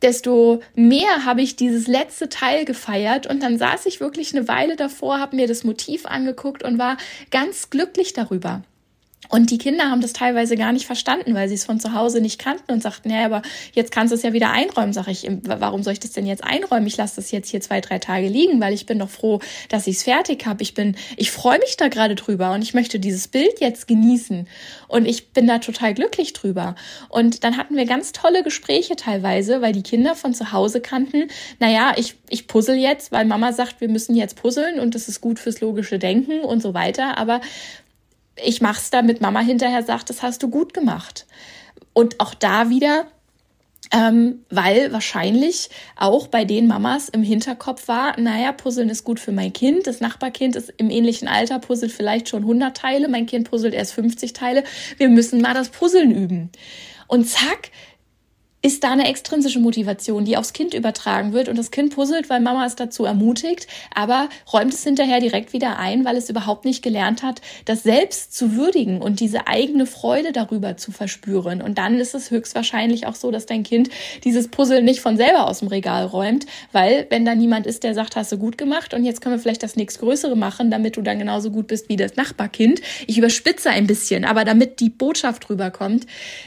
desto 0.00 0.60
mehr 0.74 1.24
habe 1.24 1.42
ich 1.42 1.54
dieses 1.54 1.86
letzte 1.86 2.28
Teil 2.28 2.64
gefeiert 2.64 3.28
und 3.28 3.40
dann 3.40 3.56
saß 3.56 3.86
ich 3.86 4.00
wirklich 4.00 4.34
eine 4.34 4.48
Weile 4.48 4.74
davor, 4.74 5.20
habe 5.20 5.36
mir 5.36 5.46
das 5.46 5.62
Motiv 5.62 6.06
angeguckt 6.06 6.64
und 6.64 6.76
war 6.76 6.96
ganz 7.30 7.70
glücklich 7.70 8.12
darüber. 8.12 8.62
Und 9.34 9.50
die 9.50 9.56
Kinder 9.56 9.90
haben 9.90 10.02
das 10.02 10.12
teilweise 10.12 10.56
gar 10.56 10.72
nicht 10.72 10.84
verstanden, 10.84 11.34
weil 11.34 11.48
sie 11.48 11.54
es 11.54 11.64
von 11.64 11.80
zu 11.80 11.94
Hause 11.94 12.20
nicht 12.20 12.38
kannten 12.38 12.70
und 12.70 12.82
sagten, 12.82 13.08
ja, 13.08 13.24
aber 13.24 13.40
jetzt 13.72 13.90
kannst 13.90 14.12
du 14.12 14.14
es 14.14 14.22
ja 14.22 14.34
wieder 14.34 14.50
einräumen. 14.50 14.92
Sag 14.92 15.08
ich, 15.08 15.26
warum 15.44 15.82
soll 15.82 15.94
ich 15.94 16.00
das 16.00 16.12
denn 16.12 16.26
jetzt 16.26 16.44
einräumen? 16.44 16.86
Ich 16.86 16.98
lasse 16.98 17.16
das 17.16 17.30
jetzt 17.30 17.48
hier 17.48 17.62
zwei, 17.62 17.80
drei 17.80 17.98
Tage 17.98 18.28
liegen, 18.28 18.60
weil 18.60 18.74
ich 18.74 18.84
bin 18.84 18.98
doch 18.98 19.08
froh, 19.08 19.40
dass 19.70 19.86
ich 19.86 19.96
es 19.96 20.02
fertig 20.02 20.44
habe. 20.44 20.62
Ich 20.62 20.74
bin, 20.74 20.96
ich 21.16 21.30
freue 21.30 21.58
mich 21.60 21.78
da 21.78 21.88
gerade 21.88 22.14
drüber 22.14 22.52
und 22.52 22.60
ich 22.60 22.74
möchte 22.74 23.00
dieses 23.00 23.26
Bild 23.26 23.58
jetzt 23.58 23.88
genießen. 23.88 24.46
Und 24.86 25.06
ich 25.06 25.30
bin 25.30 25.46
da 25.46 25.60
total 25.60 25.94
glücklich 25.94 26.34
drüber. 26.34 26.74
Und 27.08 27.42
dann 27.42 27.56
hatten 27.56 27.74
wir 27.74 27.86
ganz 27.86 28.12
tolle 28.12 28.42
Gespräche 28.42 28.96
teilweise, 28.96 29.62
weil 29.62 29.72
die 29.72 29.82
Kinder 29.82 30.14
von 30.14 30.34
zu 30.34 30.52
Hause 30.52 30.82
kannten, 30.82 31.28
naja, 31.58 31.94
ich, 31.96 32.16
ich 32.28 32.48
puzzle 32.48 32.76
jetzt, 32.76 33.12
weil 33.12 33.24
Mama 33.24 33.54
sagt, 33.54 33.80
wir 33.80 33.88
müssen 33.88 34.14
jetzt 34.14 34.36
puzzeln 34.36 34.78
und 34.78 34.94
das 34.94 35.08
ist 35.08 35.22
gut 35.22 35.38
fürs 35.38 35.62
logische 35.62 35.98
Denken 35.98 36.40
und 36.40 36.60
so 36.60 36.74
weiter. 36.74 37.16
Aber 37.16 37.40
ich 38.36 38.60
mach's 38.60 38.90
damit 38.90 39.20
Mama 39.20 39.40
hinterher 39.40 39.82
sagt, 39.82 40.10
das 40.10 40.22
hast 40.22 40.42
du 40.42 40.48
gut 40.48 40.74
gemacht. 40.74 41.26
Und 41.92 42.20
auch 42.20 42.34
da 42.34 42.70
wieder 42.70 43.06
ähm, 43.92 44.44
weil 44.48 44.90
wahrscheinlich 44.92 45.68
auch 45.96 46.26
bei 46.26 46.44
den 46.44 46.66
Mamas 46.66 47.10
im 47.10 47.22
Hinterkopf 47.22 47.88
war, 47.88 48.18
naja, 48.18 48.52
Puzzeln 48.52 48.88
ist 48.88 49.04
gut 49.04 49.20
für 49.20 49.32
mein 49.32 49.52
Kind, 49.52 49.86
das 49.86 50.00
Nachbarkind 50.00 50.56
ist 50.56 50.72
im 50.78 50.88
ähnlichen 50.88 51.28
Alter, 51.28 51.58
puzzelt 51.58 51.92
vielleicht 51.92 52.28
schon 52.28 52.42
100 52.42 52.74
Teile, 52.74 53.08
mein 53.08 53.26
Kind 53.26 53.50
puzzelt 53.50 53.74
erst 53.74 53.92
50 53.92 54.32
Teile, 54.32 54.64
wir 54.96 55.10
müssen 55.10 55.42
mal 55.42 55.52
das 55.52 55.68
Puzzeln 55.68 56.10
üben. 56.10 56.50
Und 57.06 57.28
zack, 57.28 57.70
ist 58.62 58.84
da 58.84 58.92
eine 58.92 59.08
extrinsische 59.08 59.58
Motivation, 59.58 60.24
die 60.24 60.36
aufs 60.36 60.52
Kind 60.52 60.72
übertragen 60.72 61.32
wird 61.32 61.48
und 61.48 61.58
das 61.58 61.72
Kind 61.72 61.94
puzzelt, 61.94 62.30
weil 62.30 62.40
Mama 62.40 62.64
es 62.64 62.76
dazu 62.76 63.04
ermutigt, 63.04 63.66
aber 63.92 64.28
räumt 64.52 64.72
es 64.72 64.84
hinterher 64.84 65.18
direkt 65.20 65.52
wieder 65.52 65.78
ein, 65.78 66.04
weil 66.04 66.16
es 66.16 66.30
überhaupt 66.30 66.64
nicht 66.64 66.82
gelernt 66.82 67.24
hat, 67.24 67.42
das 67.64 67.82
selbst 67.82 68.34
zu 68.36 68.56
würdigen 68.56 69.02
und 69.02 69.18
diese 69.18 69.48
eigene 69.48 69.84
Freude 69.84 70.30
darüber 70.30 70.76
zu 70.76 70.92
verspüren. 70.92 71.60
Und 71.60 71.76
dann 71.78 71.98
ist 71.98 72.14
es 72.14 72.30
höchstwahrscheinlich 72.30 73.06
auch 73.06 73.16
so, 73.16 73.32
dass 73.32 73.46
dein 73.46 73.64
Kind 73.64 73.90
dieses 74.22 74.46
Puzzle 74.46 74.82
nicht 74.82 75.00
von 75.00 75.16
selber 75.16 75.48
aus 75.48 75.58
dem 75.58 75.68
Regal 75.68 76.06
räumt, 76.06 76.46
weil 76.70 77.06
wenn 77.10 77.24
da 77.24 77.34
niemand 77.34 77.66
ist, 77.66 77.82
der 77.82 77.94
sagt, 77.94 78.14
hast 78.14 78.30
du 78.30 78.38
gut 78.38 78.58
gemacht 78.58 78.94
und 78.94 79.04
jetzt 79.04 79.20
können 79.20 79.34
wir 79.34 79.40
vielleicht 79.40 79.64
das 79.64 79.74
nächstgrößere 79.74 80.36
machen, 80.36 80.70
damit 80.70 80.96
du 80.96 81.02
dann 81.02 81.18
genauso 81.18 81.50
gut 81.50 81.66
bist 81.66 81.88
wie 81.88 81.96
das 81.96 82.14
Nachbarkind. 82.14 82.80
Ich 83.08 83.18
überspitze 83.18 83.70
ein 83.70 83.88
bisschen, 83.88 84.24
aber 84.24 84.44
damit 84.44 84.78
die 84.78 84.90
Botschaft 84.90 85.50
rüberkommt, 85.50 86.06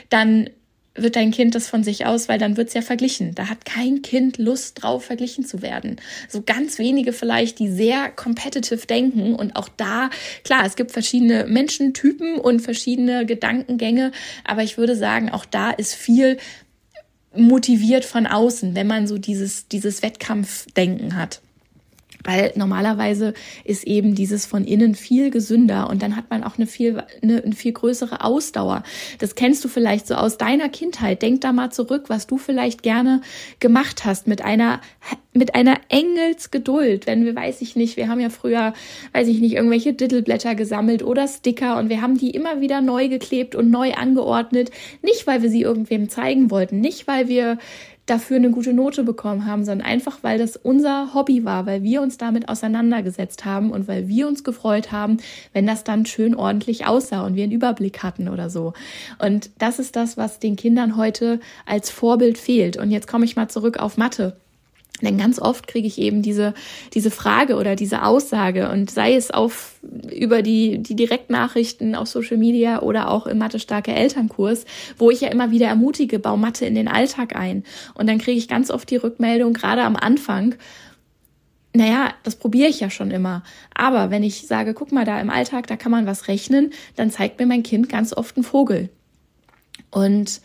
dann 0.09 0.49
wird 0.95 1.15
dein 1.15 1.31
Kind 1.31 1.55
das 1.55 1.67
von 1.67 1.83
sich 1.83 2.05
aus, 2.05 2.29
weil 2.29 2.39
dann 2.39 2.57
wird's 2.57 2.73
ja 2.73 2.81
verglichen. 2.81 3.35
Da 3.35 3.49
hat 3.49 3.65
kein 3.65 4.01
Kind 4.01 4.37
Lust 4.37 4.81
drauf, 4.81 5.05
verglichen 5.05 5.45
zu 5.45 5.61
werden. 5.61 5.97
So 6.29 6.41
ganz 6.41 6.79
wenige 6.79 7.13
vielleicht, 7.13 7.59
die 7.59 7.69
sehr 7.69 8.09
competitive 8.09 8.87
denken 8.87 9.35
und 9.35 9.55
auch 9.55 9.69
da, 9.75 10.09
klar, 10.43 10.65
es 10.65 10.75
gibt 10.75 10.91
verschiedene 10.91 11.45
Menschentypen 11.45 12.37
und 12.37 12.61
verschiedene 12.61 13.25
Gedankengänge, 13.25 14.11
aber 14.45 14.63
ich 14.63 14.77
würde 14.77 14.95
sagen, 14.95 15.29
auch 15.29 15.45
da 15.45 15.71
ist 15.71 15.93
viel 15.93 16.37
motiviert 17.35 18.05
von 18.05 18.27
außen, 18.27 18.75
wenn 18.75 18.87
man 18.87 19.07
so 19.07 19.17
dieses, 19.17 19.67
dieses 19.67 20.01
Wettkampfdenken 20.01 21.17
hat. 21.17 21.41
Weil 22.25 22.51
normalerweise 22.55 23.33
ist 23.63 23.85
eben 23.85 24.15
dieses 24.15 24.47
von 24.47 24.65
innen 24.65 24.95
viel 24.95 25.29
gesünder 25.29 25.89
und 25.89 26.01
dann 26.01 26.15
hat 26.15 26.29
man 26.31 26.43
auch 26.43 26.57
eine 26.57 26.65
viel, 26.65 27.03
eine, 27.21 27.43
eine 27.43 27.53
viel 27.53 27.71
größere 27.71 28.23
Ausdauer. 28.23 28.83
Das 29.19 29.35
kennst 29.35 29.63
du 29.63 29.67
vielleicht 29.67 30.07
so 30.07 30.15
aus 30.15 30.37
deiner 30.37 30.67
Kindheit. 30.69 31.21
Denk 31.21 31.41
da 31.41 31.53
mal 31.53 31.71
zurück, 31.71 32.05
was 32.07 32.25
du 32.25 32.37
vielleicht 32.37 32.81
gerne 32.81 33.21
gemacht 33.59 34.05
hast 34.05 34.27
mit 34.27 34.43
einer, 34.43 34.81
mit 35.33 35.53
einer 35.53 35.77
Engelsgeduld. 35.89 37.05
Wenn 37.05 37.25
wir, 37.25 37.35
weiß 37.35 37.61
ich 37.61 37.75
nicht, 37.75 37.95
wir 37.95 38.07
haben 38.07 38.19
ja 38.19 38.29
früher, 38.29 38.73
weiß 39.13 39.27
ich 39.27 39.39
nicht, 39.39 39.53
irgendwelche 39.53 39.93
Dittelblätter 39.93 40.55
gesammelt 40.55 41.03
oder 41.03 41.27
Sticker 41.27 41.77
und 41.77 41.89
wir 41.89 42.01
haben 42.01 42.17
die 42.17 42.31
immer 42.31 42.59
wieder 42.59 42.81
neu 42.81 43.07
geklebt 43.07 43.53
und 43.53 43.69
neu 43.69 43.93
angeordnet. 43.93 44.71
Nicht, 45.03 45.27
weil 45.27 45.43
wir 45.43 45.51
sie 45.51 45.61
irgendwem 45.61 46.09
zeigen 46.09 46.49
wollten, 46.49 46.81
nicht, 46.81 47.07
weil 47.07 47.27
wir 47.27 47.59
dafür 48.05 48.37
eine 48.37 48.51
gute 48.51 48.73
Note 48.73 49.03
bekommen 49.03 49.45
haben, 49.45 49.65
sondern 49.65 49.87
einfach, 49.87 50.19
weil 50.21 50.37
das 50.37 50.55
unser 50.57 51.13
Hobby 51.13 51.43
war, 51.43 51.65
weil 51.65 51.83
wir 51.83 52.01
uns 52.01 52.17
damit 52.17 52.49
auseinandergesetzt 52.49 53.45
haben 53.45 53.71
und 53.71 53.87
weil 53.87 54.07
wir 54.07 54.27
uns 54.27 54.43
gefreut 54.43 54.91
haben, 54.91 55.17
wenn 55.53 55.65
das 55.65 55.83
dann 55.83 56.05
schön 56.05 56.35
ordentlich 56.35 56.85
aussah 56.85 57.25
und 57.25 57.35
wir 57.35 57.43
einen 57.43 57.51
Überblick 57.51 58.03
hatten 58.03 58.29
oder 58.29 58.49
so. 58.49 58.73
Und 59.19 59.49
das 59.57 59.79
ist 59.79 59.95
das, 59.95 60.17
was 60.17 60.39
den 60.39 60.55
Kindern 60.55 60.97
heute 60.97 61.39
als 61.65 61.89
Vorbild 61.89 62.37
fehlt. 62.37 62.77
Und 62.77 62.91
jetzt 62.91 63.07
komme 63.07 63.25
ich 63.25 63.35
mal 63.35 63.49
zurück 63.49 63.77
auf 63.77 63.97
Mathe. 63.97 64.37
Denn 65.01 65.17
ganz 65.17 65.39
oft 65.39 65.67
kriege 65.67 65.87
ich 65.87 65.99
eben 65.99 66.21
diese, 66.21 66.53
diese 66.93 67.11
Frage 67.11 67.57
oder 67.57 67.75
diese 67.75 68.03
Aussage 68.03 68.69
und 68.69 68.89
sei 68.89 69.15
es 69.15 69.29
auf, 69.29 69.79
über 70.09 70.41
die, 70.41 70.79
die 70.79 70.95
Direktnachrichten 70.95 71.95
auf 71.95 72.07
Social 72.07 72.37
Media 72.37 72.81
oder 72.81 73.11
auch 73.11 73.27
im 73.27 73.37
Mathe-starke 73.37 73.93
Elternkurs, 73.93 74.65
wo 74.97 75.11
ich 75.11 75.21
ja 75.21 75.29
immer 75.29 75.51
wieder 75.51 75.67
ermutige, 75.67 76.19
bau 76.19 76.37
Mathe 76.37 76.65
in 76.65 76.75
den 76.75 76.87
Alltag 76.87 77.35
ein. 77.35 77.63
Und 77.93 78.07
dann 78.07 78.19
kriege 78.19 78.37
ich 78.37 78.47
ganz 78.47 78.71
oft 78.71 78.89
die 78.89 78.95
Rückmeldung, 78.95 79.53
gerade 79.53 79.83
am 79.83 79.97
Anfang, 79.97 80.55
naja, 81.73 82.13
das 82.23 82.37
probiere 82.37 82.69
ich 82.69 82.79
ja 82.79 82.89
schon 82.89 83.11
immer. 83.11 83.43
Aber 83.73 84.09
wenn 84.09 84.23
ich 84.23 84.47
sage, 84.47 84.73
guck 84.73 84.93
mal, 84.93 85.03
da 85.03 85.19
im 85.19 85.29
Alltag, 85.29 85.67
da 85.67 85.75
kann 85.75 85.91
man 85.91 86.05
was 86.05 86.29
rechnen, 86.29 86.71
dann 86.95 87.11
zeigt 87.11 87.37
mir 87.37 87.45
mein 87.45 87.63
Kind 87.63 87.89
ganz 87.89 88.13
oft 88.13 88.37
einen 88.37 88.45
Vogel. 88.45 88.89
Und 89.91 90.39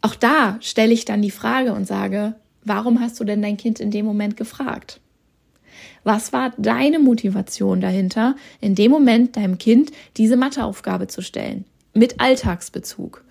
auch 0.00 0.16
da 0.16 0.56
stelle 0.60 0.92
ich 0.92 1.04
dann 1.04 1.22
die 1.22 1.30
Frage 1.30 1.72
und 1.72 1.86
sage, 1.86 2.34
Warum 2.64 3.00
hast 3.00 3.18
du 3.18 3.24
denn 3.24 3.42
dein 3.42 3.56
Kind 3.56 3.80
in 3.80 3.90
dem 3.90 4.06
Moment 4.06 4.36
gefragt? 4.36 5.00
Was 6.04 6.32
war 6.32 6.52
deine 6.58 6.98
Motivation 6.98 7.80
dahinter, 7.80 8.36
in 8.60 8.74
dem 8.74 8.90
Moment 8.90 9.36
deinem 9.36 9.58
Kind 9.58 9.90
diese 10.16 10.36
Matheaufgabe 10.36 11.06
zu 11.06 11.22
stellen? 11.22 11.64
Mit 11.94 12.20
Alltagsbezug. 12.20 13.24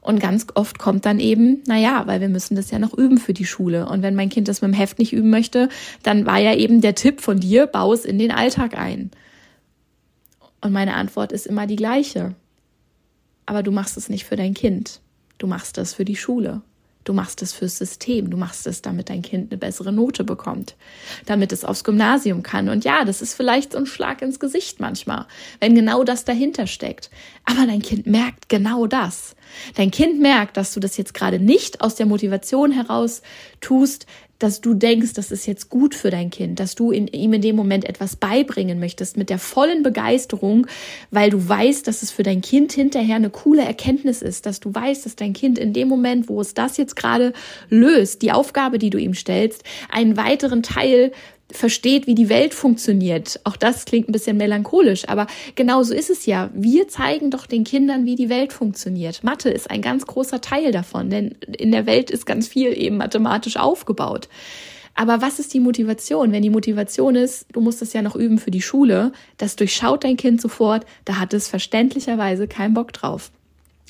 Und 0.00 0.18
ganz 0.18 0.46
oft 0.54 0.80
kommt 0.80 1.06
dann 1.06 1.20
eben, 1.20 1.62
na 1.66 1.78
ja, 1.78 2.06
weil 2.06 2.20
wir 2.20 2.28
müssen 2.28 2.56
das 2.56 2.72
ja 2.72 2.80
noch 2.80 2.92
üben 2.92 3.18
für 3.18 3.34
die 3.34 3.46
Schule. 3.46 3.86
Und 3.86 4.02
wenn 4.02 4.16
mein 4.16 4.30
Kind 4.30 4.48
das 4.48 4.60
mit 4.60 4.72
dem 4.72 4.76
Heft 4.76 4.98
nicht 4.98 5.12
üben 5.12 5.30
möchte, 5.30 5.68
dann 6.02 6.26
war 6.26 6.38
ja 6.38 6.54
eben 6.54 6.80
der 6.80 6.96
Tipp 6.96 7.20
von 7.20 7.38
dir, 7.38 7.66
bau 7.66 7.92
es 7.92 8.04
in 8.04 8.18
den 8.18 8.32
Alltag 8.32 8.76
ein. 8.76 9.12
Und 10.60 10.72
meine 10.72 10.94
Antwort 10.94 11.30
ist 11.30 11.46
immer 11.46 11.68
die 11.68 11.76
gleiche. 11.76 12.34
Aber 13.46 13.62
du 13.62 13.70
machst 13.70 13.96
es 13.96 14.08
nicht 14.08 14.24
für 14.24 14.36
dein 14.36 14.54
Kind. 14.54 15.00
Du 15.38 15.46
machst 15.46 15.78
es 15.78 15.94
für 15.94 16.04
die 16.04 16.16
Schule. 16.16 16.62
Du 17.04 17.12
machst 17.12 17.42
es 17.42 17.52
fürs 17.52 17.78
System. 17.78 18.30
Du 18.30 18.36
machst 18.36 18.66
es, 18.66 18.82
damit 18.82 19.10
dein 19.10 19.22
Kind 19.22 19.50
eine 19.50 19.58
bessere 19.58 19.92
Note 19.92 20.24
bekommt, 20.24 20.76
damit 21.26 21.52
es 21.52 21.64
aufs 21.64 21.84
Gymnasium 21.84 22.42
kann. 22.42 22.68
Und 22.68 22.84
ja, 22.84 23.04
das 23.04 23.22
ist 23.22 23.34
vielleicht 23.34 23.72
so 23.72 23.78
ein 23.78 23.86
Schlag 23.86 24.22
ins 24.22 24.38
Gesicht 24.38 24.80
manchmal, 24.80 25.26
wenn 25.60 25.74
genau 25.74 26.04
das 26.04 26.24
dahinter 26.24 26.66
steckt. 26.66 27.10
Aber 27.44 27.66
dein 27.66 27.82
Kind 27.82 28.06
merkt 28.06 28.48
genau 28.48 28.86
das. 28.86 29.34
Dein 29.74 29.90
Kind 29.90 30.20
merkt, 30.20 30.56
dass 30.56 30.72
du 30.74 30.80
das 30.80 30.96
jetzt 30.96 31.14
gerade 31.14 31.38
nicht 31.38 31.80
aus 31.80 31.94
der 31.96 32.06
Motivation 32.06 32.70
heraus 32.70 33.22
tust, 33.60 34.06
dass 34.42 34.60
du 34.60 34.74
denkst, 34.74 35.12
das 35.14 35.30
ist 35.30 35.46
jetzt 35.46 35.68
gut 35.68 35.94
für 35.94 36.10
dein 36.10 36.30
Kind, 36.30 36.58
dass 36.58 36.74
du 36.74 36.90
in, 36.90 37.06
ihm 37.06 37.32
in 37.32 37.42
dem 37.42 37.56
Moment 37.56 37.84
etwas 37.84 38.16
beibringen 38.16 38.80
möchtest 38.80 39.16
mit 39.16 39.30
der 39.30 39.38
vollen 39.38 39.82
Begeisterung, 39.82 40.66
weil 41.10 41.30
du 41.30 41.48
weißt, 41.48 41.86
dass 41.86 42.02
es 42.02 42.10
für 42.10 42.22
dein 42.22 42.40
Kind 42.40 42.72
hinterher 42.72 43.16
eine 43.16 43.30
coole 43.30 43.62
Erkenntnis 43.62 44.22
ist, 44.22 44.46
dass 44.46 44.60
du 44.60 44.74
weißt, 44.74 45.06
dass 45.06 45.16
dein 45.16 45.32
Kind 45.32 45.58
in 45.58 45.72
dem 45.72 45.88
Moment, 45.88 46.28
wo 46.28 46.40
es 46.40 46.54
das 46.54 46.76
jetzt 46.76 46.96
gerade 46.96 47.32
löst, 47.68 48.22
die 48.22 48.32
Aufgabe, 48.32 48.78
die 48.78 48.90
du 48.90 48.98
ihm 48.98 49.14
stellst, 49.14 49.62
einen 49.90 50.16
weiteren 50.16 50.62
Teil 50.62 51.12
versteht, 51.52 52.06
wie 52.06 52.14
die 52.14 52.28
Welt 52.28 52.54
funktioniert. 52.54 53.40
Auch 53.44 53.56
das 53.56 53.84
klingt 53.84 54.08
ein 54.08 54.12
bisschen 54.12 54.36
melancholisch, 54.36 55.08
aber 55.08 55.26
genau 55.54 55.82
so 55.82 55.94
ist 55.94 56.10
es 56.10 56.26
ja. 56.26 56.50
Wir 56.54 56.88
zeigen 56.88 57.30
doch 57.30 57.46
den 57.46 57.64
Kindern, 57.64 58.04
wie 58.04 58.16
die 58.16 58.28
Welt 58.28 58.52
funktioniert. 58.52 59.22
Mathe 59.22 59.50
ist 59.50 59.70
ein 59.70 59.82
ganz 59.82 60.06
großer 60.06 60.40
Teil 60.40 60.72
davon, 60.72 61.10
denn 61.10 61.36
in 61.56 61.72
der 61.72 61.86
Welt 61.86 62.10
ist 62.10 62.26
ganz 62.26 62.48
viel 62.48 62.76
eben 62.76 62.96
mathematisch 62.96 63.56
aufgebaut. 63.56 64.28
Aber 64.94 65.22
was 65.22 65.38
ist 65.38 65.54
die 65.54 65.60
Motivation? 65.60 66.32
Wenn 66.32 66.42
die 66.42 66.50
Motivation 66.50 67.14
ist, 67.14 67.46
du 67.52 67.60
musst 67.60 67.80
es 67.80 67.92
ja 67.92 68.02
noch 68.02 68.16
üben 68.16 68.38
für 68.38 68.50
die 68.50 68.60
Schule, 68.60 69.12
das 69.38 69.56
durchschaut 69.56 70.04
dein 70.04 70.16
Kind 70.16 70.40
sofort, 70.40 70.84
da 71.04 71.18
hat 71.18 71.32
es 71.32 71.48
verständlicherweise 71.48 72.46
keinen 72.46 72.74
Bock 72.74 72.92
drauf 72.92 73.30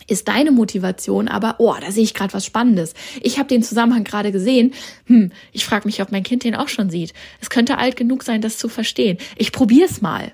ist 0.06 0.28
deine 0.28 0.52
Motivation 0.52 1.28
aber, 1.28 1.56
oh, 1.58 1.74
da 1.80 1.90
sehe 1.90 2.04
ich 2.04 2.14
gerade 2.14 2.34
was 2.34 2.46
Spannendes. 2.46 2.94
Ich 3.22 3.38
habe 3.38 3.48
den 3.48 3.62
Zusammenhang 3.62 4.04
gerade 4.04 4.32
gesehen. 4.32 4.72
Hm, 5.06 5.32
ich 5.52 5.64
frage 5.64 5.86
mich, 5.86 6.00
ob 6.02 6.12
mein 6.12 6.22
Kind 6.22 6.44
den 6.44 6.54
auch 6.54 6.68
schon 6.68 6.90
sieht. 6.90 7.12
Es 7.40 7.50
könnte 7.50 7.78
alt 7.78 7.96
genug 7.96 8.22
sein, 8.22 8.40
das 8.40 8.58
zu 8.58 8.68
verstehen. 8.68 9.18
Ich 9.36 9.52
probier's 9.52 10.00
mal. 10.00 10.32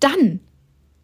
Dann 0.00 0.40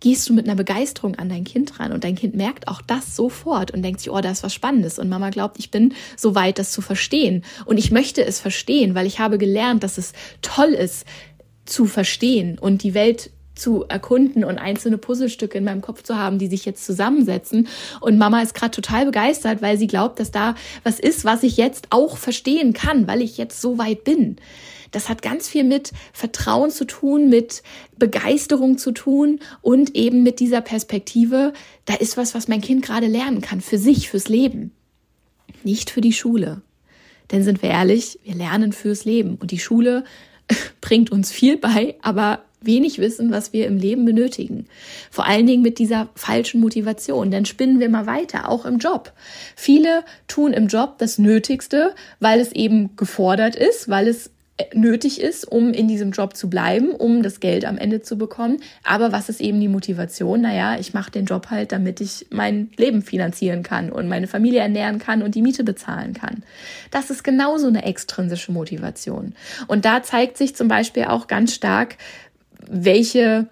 gehst 0.03 0.29
du 0.29 0.35
mit 0.35 0.47
einer 0.47 0.57
Begeisterung 0.57 1.15
an 1.15 1.29
dein 1.29 1.45
Kind 1.45 1.79
ran 1.79 1.93
und 1.93 2.03
dein 2.03 2.17
Kind 2.17 2.35
merkt 2.35 2.67
auch 2.67 2.83
das 2.83 3.15
sofort 3.15 3.71
und 3.71 3.83
denkt 3.83 4.01
sich, 4.01 4.11
oh, 4.11 4.21
da 4.21 4.33
ist 4.33 4.43
was 4.43 4.53
Spannendes 4.53 4.99
und 4.99 5.09
Mama 5.09 5.31
glaubt, 5.31 5.61
ich 5.61 5.71
bin 5.71 5.95
so 6.17 6.35
weit, 6.35 6.59
das 6.59 6.73
zu 6.73 6.83
verstehen 6.83 7.45
und 7.67 7.79
ich 7.79 7.93
möchte 7.93 8.25
es 8.25 8.41
verstehen, 8.41 8.97
weil 8.97 9.07
ich 9.07 9.21
habe 9.21 9.39
gelernt, 9.39 9.85
dass 9.85 9.99
es 9.99 10.13
toll 10.43 10.71
ist 10.71 11.07
zu 11.65 11.87
verstehen 11.87 12.59
und 12.59 12.83
die 12.83 12.95
Welt 12.95 13.31
zu 13.55 13.85
erkunden 13.89 14.45
und 14.45 14.59
einzelne 14.59 14.99
Puzzlestücke 14.99 15.59
in 15.59 15.65
meinem 15.65 15.81
Kopf 15.83 16.03
zu 16.03 16.17
haben, 16.17 16.39
die 16.39 16.47
sich 16.47 16.65
jetzt 16.65 16.85
zusammensetzen. 16.85 17.69
Und 18.01 18.19
Mama 18.19 18.41
ist 18.43 18.55
gerade 18.55 18.71
total 18.71 19.07
begeistert, 19.07 19.63
weil 19.63 19.79
sie 19.79 19.87
glaubt, 19.87 20.21
dass 20.21 20.31
da 20.31 20.55
was 20.85 20.99
ist, 20.99 21.25
was 21.25 21.43
ich 21.43 21.57
jetzt 21.57 21.89
auch 21.91 22.17
verstehen 22.17 22.73
kann, 22.73 23.07
weil 23.07 23.21
ich 23.21 23.37
jetzt 23.37 23.61
so 23.61 23.79
weit 23.79 24.05
bin. 24.05 24.37
Das 24.91 25.09
hat 25.09 25.23
ganz 25.23 25.49
viel 25.49 25.65
mit 25.65 25.93
Vertrauen 26.13 26.71
zu 26.71 26.85
tun, 26.85 27.29
mit 27.29 27.63
Begeisterung 27.99 28.77
zu 28.79 28.93
tun 28.93 29.41
und 29.63 29.97
eben 29.97 30.23
mit 30.23 30.39
dieser 30.39 30.61
Perspektive, 30.61 31.55
da 31.87 31.95
ist 31.95 32.17
was, 32.17 32.35
was 32.35 32.47
mein 32.47 32.61
Kind 32.61 32.85
gerade 32.85 33.07
lernen 33.07 33.41
kann, 33.41 33.61
für 33.61 33.79
sich, 33.79 34.11
fürs 34.11 34.29
Leben. 34.29 34.73
Nicht 35.65 35.91
für 35.91 36.03
die 36.03 36.13
Schule. 36.13 36.61
Denn 37.31 37.43
sind 37.43 37.63
wir 37.63 37.71
ehrlich, 37.71 38.19
wir 38.25 38.35
lernen 38.35 38.73
fürs 38.73 39.07
Leben 39.07 39.37
und 39.37 39.51
die 39.51 39.59
Schule 39.59 40.05
bringt 40.83 41.11
uns 41.11 41.33
viel 41.33 41.57
bei, 41.57 41.97
aber 42.03 42.43
wenig 42.65 42.99
wissen, 42.99 43.31
was 43.31 43.53
wir 43.53 43.67
im 43.67 43.77
Leben 43.77 44.05
benötigen. 44.05 44.67
Vor 45.11 45.27
allen 45.27 45.47
Dingen 45.47 45.63
mit 45.63 45.79
dieser 45.79 46.09
falschen 46.15 46.61
Motivation. 46.61 47.31
Dann 47.31 47.45
spinnen 47.45 47.81
wir 47.81 47.89
mal 47.89 48.07
weiter, 48.07 48.49
auch 48.49 48.65
im 48.65 48.79
Job. 48.79 49.13
Viele 49.57 50.05
tun 50.29 50.53
im 50.53 50.69
Job 50.69 50.99
das 50.99 51.19
Nötigste, 51.19 51.95
weil 52.21 52.41
es 52.41 52.53
eben 52.53 52.97
gefordert 52.97 53.57
ist, 53.57 53.89
weil 53.89 54.09
es 54.09 54.31
nötig 54.75 55.21
ist, 55.21 55.45
um 55.45 55.73
in 55.73 55.89
diesem 55.89 56.13
Job 56.13 56.37
zu 56.37 56.49
bleiben, 56.49 56.91
um 56.91 57.23
das 57.23 57.41
Geld 57.41 57.65
am 57.65 57.79
Ende 57.79 58.03
zu 58.03 58.17
bekommen. 58.17 58.61
Aber 58.85 59.13
was 59.13 59.29
ist 59.29 59.41
eben 59.41 59.61
die 59.61 59.69
Motivation? 59.69 60.43
Naja, 60.43 60.79
ich 60.79 60.95
mache 60.95 61.11
den 61.11 61.25
Job 61.25 61.49
halt, 61.51 61.73
damit 61.73 62.01
ich 62.01 62.27
mein 62.31 62.71
Leben 62.77 63.03
finanzieren 63.03 63.63
kann 63.63 63.91
und 63.91 64.09
meine 64.09 64.27
Familie 64.27 64.61
ernähren 64.61 64.99
kann 64.99 65.23
und 65.23 65.35
die 65.35 65.43
Miete 65.43 65.65
bezahlen 65.65 66.13
kann. 66.13 66.43
Das 66.91 67.11
ist 67.11 67.25
genauso 67.25 67.67
eine 67.67 67.85
extrinsische 67.85 68.53
Motivation. 68.53 69.35
Und 69.67 69.85
da 69.85 70.03
zeigt 70.03 70.37
sich 70.37 70.55
zum 70.55 70.69
Beispiel 70.69 71.05
auch 71.05 71.27
ganz 71.27 71.55
stark, 71.55 71.97
welche 72.69 73.47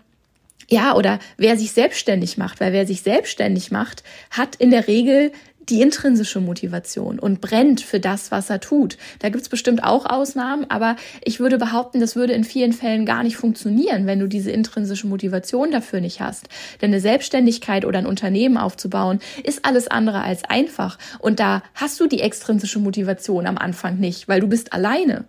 ja, 0.72 0.94
oder 0.94 1.18
wer 1.36 1.56
sich 1.56 1.72
selbstständig 1.72 2.38
macht, 2.38 2.60
weil 2.60 2.72
wer 2.72 2.86
sich 2.86 3.02
selbstständig 3.02 3.72
macht, 3.72 4.04
hat 4.30 4.54
in 4.54 4.70
der 4.70 4.86
Regel 4.86 5.32
die 5.70 5.82
intrinsische 5.82 6.40
Motivation 6.40 7.18
und 7.18 7.40
brennt 7.40 7.80
für 7.80 8.00
das, 8.00 8.30
was 8.30 8.50
er 8.50 8.60
tut. 8.60 8.96
Da 9.20 9.28
gibt's 9.28 9.48
bestimmt 9.48 9.84
auch 9.84 10.06
Ausnahmen, 10.06 10.66
aber 10.68 10.96
ich 11.22 11.38
würde 11.38 11.58
behaupten, 11.58 12.00
das 12.00 12.16
würde 12.16 12.32
in 12.32 12.44
vielen 12.44 12.72
Fällen 12.72 13.06
gar 13.06 13.22
nicht 13.22 13.36
funktionieren, 13.36 14.06
wenn 14.06 14.18
du 14.18 14.26
diese 14.26 14.50
intrinsische 14.50 15.06
Motivation 15.06 15.70
dafür 15.70 16.00
nicht 16.00 16.20
hast. 16.20 16.48
Denn 16.80 16.90
eine 16.90 17.00
Selbstständigkeit 17.00 17.84
oder 17.84 17.98
ein 17.98 18.06
Unternehmen 18.06 18.56
aufzubauen, 18.56 19.20
ist 19.44 19.64
alles 19.64 19.86
andere 19.88 20.22
als 20.22 20.44
einfach. 20.44 20.98
Und 21.20 21.38
da 21.38 21.62
hast 21.74 22.00
du 22.00 22.06
die 22.06 22.20
extrinsische 22.20 22.80
Motivation 22.80 23.46
am 23.46 23.58
Anfang 23.58 23.98
nicht, 23.98 24.28
weil 24.28 24.40
du 24.40 24.48
bist 24.48 24.72
alleine. 24.72 25.24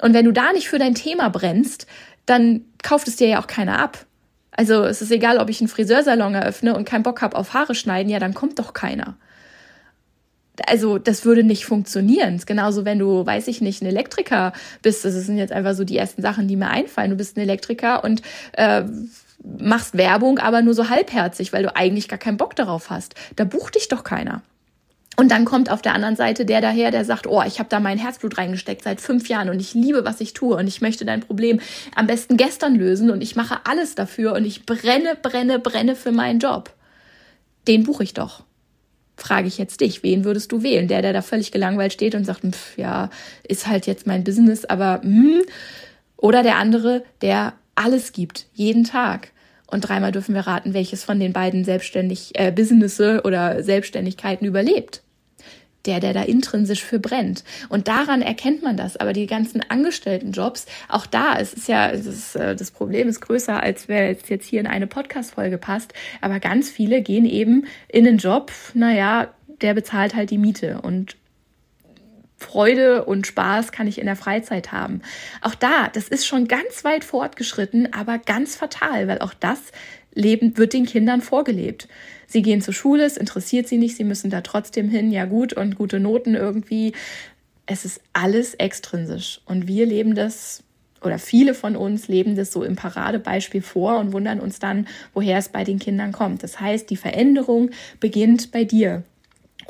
Und 0.00 0.14
wenn 0.14 0.24
du 0.24 0.32
da 0.32 0.52
nicht 0.52 0.68
für 0.68 0.78
dein 0.78 0.96
Thema 0.96 1.28
brennst, 1.28 1.86
dann 2.26 2.62
kauft 2.82 3.08
es 3.08 3.16
dir 3.16 3.28
ja 3.28 3.40
auch 3.40 3.46
keiner 3.46 3.78
ab. 3.78 4.06
Also 4.50 4.84
es 4.84 5.00
ist 5.00 5.10
egal, 5.10 5.38
ob 5.38 5.48
ich 5.48 5.60
einen 5.60 5.68
Friseursalon 5.68 6.34
eröffne 6.34 6.76
und 6.76 6.84
keinen 6.84 7.02
Bock 7.02 7.22
habe 7.22 7.36
auf 7.36 7.54
Haare 7.54 7.74
schneiden, 7.74 8.10
ja, 8.10 8.18
dann 8.18 8.34
kommt 8.34 8.58
doch 8.58 8.74
keiner 8.74 9.16
also 10.66 10.98
das 10.98 11.24
würde 11.24 11.44
nicht 11.44 11.64
funktionieren. 11.64 12.40
Genauso, 12.44 12.84
wenn 12.84 12.98
du, 12.98 13.24
weiß 13.24 13.48
ich 13.48 13.60
nicht, 13.60 13.82
ein 13.82 13.86
Elektriker 13.86 14.52
bist. 14.82 15.04
Das 15.04 15.14
sind 15.14 15.38
jetzt 15.38 15.52
einfach 15.52 15.74
so 15.74 15.84
die 15.84 15.96
ersten 15.96 16.22
Sachen, 16.22 16.48
die 16.48 16.56
mir 16.56 16.68
einfallen. 16.68 17.10
Du 17.10 17.16
bist 17.16 17.36
ein 17.36 17.40
Elektriker 17.40 18.04
und 18.04 18.22
äh, 18.52 18.82
machst 19.58 19.96
Werbung, 19.96 20.38
aber 20.38 20.62
nur 20.62 20.74
so 20.74 20.88
halbherzig, 20.88 21.52
weil 21.52 21.62
du 21.62 21.74
eigentlich 21.74 22.08
gar 22.08 22.18
keinen 22.18 22.36
Bock 22.36 22.54
darauf 22.56 22.90
hast. 22.90 23.14
Da 23.36 23.44
bucht 23.44 23.74
dich 23.74 23.88
doch 23.88 24.04
keiner. 24.04 24.42
Und 25.22 25.28
dann 25.28 25.44
kommt 25.44 25.70
auf 25.70 25.82
der 25.82 25.94
anderen 25.94 26.16
Seite 26.16 26.44
der 26.44 26.60
daher, 26.60 26.90
der 26.90 27.04
sagt, 27.04 27.28
oh, 27.28 27.44
ich 27.46 27.60
habe 27.60 27.68
da 27.68 27.78
mein 27.78 27.96
Herzblut 27.96 28.38
reingesteckt 28.38 28.82
seit 28.82 29.00
fünf 29.00 29.28
Jahren 29.28 29.50
und 29.50 29.60
ich 29.60 29.72
liebe, 29.72 30.04
was 30.04 30.20
ich 30.20 30.32
tue 30.32 30.56
und 30.56 30.66
ich 30.66 30.80
möchte 30.80 31.04
dein 31.04 31.20
Problem 31.20 31.60
am 31.94 32.08
besten 32.08 32.36
gestern 32.36 32.74
lösen 32.74 33.08
und 33.08 33.22
ich 33.22 33.36
mache 33.36 33.60
alles 33.62 33.94
dafür 33.94 34.32
und 34.32 34.44
ich 34.44 34.66
brenne, 34.66 35.16
brenne, 35.22 35.60
brenne 35.60 35.94
für 35.94 36.10
meinen 36.10 36.40
Job. 36.40 36.74
Den 37.68 37.84
buche 37.84 38.02
ich 38.02 38.14
doch 38.14 38.42
frage 39.16 39.46
ich 39.46 39.58
jetzt 39.58 39.80
dich, 39.80 40.02
wen 40.02 40.24
würdest 40.24 40.50
du 40.50 40.64
wählen? 40.64 40.88
Der, 40.88 41.02
der 41.02 41.12
da 41.12 41.22
völlig 41.22 41.52
gelangweilt 41.52 41.92
steht 41.92 42.16
und 42.16 42.24
sagt, 42.24 42.40
pf, 42.40 42.76
ja, 42.76 43.08
ist 43.46 43.68
halt 43.68 43.86
jetzt 43.86 44.04
mein 44.08 44.24
Business, 44.24 44.64
aber 44.64 45.02
hm. 45.02 45.42
oder 46.16 46.42
der 46.42 46.56
andere, 46.56 47.04
der 47.20 47.52
alles 47.76 48.10
gibt, 48.10 48.46
jeden 48.54 48.82
Tag. 48.82 49.28
Und 49.68 49.82
dreimal 49.82 50.10
dürfen 50.10 50.34
wir 50.34 50.48
raten, 50.48 50.74
welches 50.74 51.04
von 51.04 51.20
den 51.20 51.32
beiden 51.32 51.64
selbstständig 51.64 52.32
äh, 52.34 52.50
Businesse 52.50 53.20
oder 53.22 53.62
Selbstständigkeiten 53.62 54.44
überlebt 54.44 55.02
der, 55.86 56.00
der 56.00 56.12
da 56.12 56.22
intrinsisch 56.22 56.82
für 56.82 56.98
brennt. 56.98 57.44
Und 57.68 57.88
daran 57.88 58.22
erkennt 58.22 58.62
man 58.62 58.76
das. 58.76 58.96
Aber 58.96 59.12
die 59.12 59.26
ganzen 59.26 59.62
Angestelltenjobs, 59.68 60.66
auch 60.88 61.06
da, 61.06 61.38
es 61.38 61.52
ist 61.52 61.68
ja, 61.68 61.90
es 61.90 62.06
ist, 62.06 62.36
äh, 62.36 62.54
das 62.54 62.70
Problem 62.70 63.08
ist 63.08 63.20
größer, 63.20 63.62
als 63.62 63.88
wer 63.88 64.08
jetzt, 64.08 64.44
hier 64.44 64.60
in 64.60 64.66
eine 64.66 64.86
Podcast-Folge 64.86 65.58
passt. 65.58 65.92
Aber 66.20 66.40
ganz 66.40 66.70
viele 66.70 67.02
gehen 67.02 67.26
eben 67.26 67.66
in 67.88 68.04
den 68.04 68.18
Job, 68.18 68.52
naja, 68.74 69.28
der 69.60 69.74
bezahlt 69.74 70.14
halt 70.14 70.30
die 70.30 70.38
Miete 70.38 70.80
und 70.82 71.16
Freude 72.42 73.04
und 73.04 73.26
Spaß 73.26 73.70
kann 73.70 73.86
ich 73.86 73.98
in 73.98 74.06
der 74.06 74.16
Freizeit 74.16 74.72
haben. 74.72 75.00
Auch 75.40 75.54
da, 75.54 75.88
das 75.92 76.08
ist 76.08 76.26
schon 76.26 76.48
ganz 76.48 76.84
weit 76.84 77.04
fortgeschritten, 77.04 77.92
aber 77.92 78.18
ganz 78.18 78.56
fatal, 78.56 79.06
weil 79.06 79.20
auch 79.20 79.32
das 79.32 79.60
Leben 80.14 80.56
wird 80.58 80.72
den 80.72 80.86
Kindern 80.86 81.20
vorgelebt. 81.20 81.88
Sie 82.26 82.42
gehen 82.42 82.62
zur 82.62 82.74
Schule, 82.74 83.04
es 83.04 83.16
interessiert 83.16 83.68
sie 83.68 83.78
nicht, 83.78 83.96
sie 83.96 84.04
müssen 84.04 84.30
da 84.30 84.40
trotzdem 84.40 84.88
hin, 84.88 85.10
ja 85.10 85.24
gut, 85.24 85.52
und 85.52 85.76
gute 85.76 86.00
Noten 86.00 86.34
irgendwie. 86.34 86.92
Es 87.66 87.84
ist 87.84 88.00
alles 88.12 88.54
extrinsisch. 88.54 89.40
Und 89.44 89.66
wir 89.66 89.86
leben 89.86 90.14
das, 90.14 90.62
oder 91.02 91.18
viele 91.18 91.54
von 91.54 91.76
uns 91.76 92.08
leben 92.08 92.36
das 92.36 92.52
so 92.52 92.62
im 92.64 92.76
Paradebeispiel 92.76 93.62
vor 93.62 93.98
und 93.98 94.12
wundern 94.12 94.40
uns 94.40 94.58
dann, 94.58 94.86
woher 95.14 95.38
es 95.38 95.48
bei 95.48 95.64
den 95.64 95.78
Kindern 95.78 96.12
kommt. 96.12 96.42
Das 96.42 96.60
heißt, 96.60 96.90
die 96.90 96.96
Veränderung 96.96 97.70
beginnt 98.00 98.50
bei 98.50 98.64
dir 98.64 99.04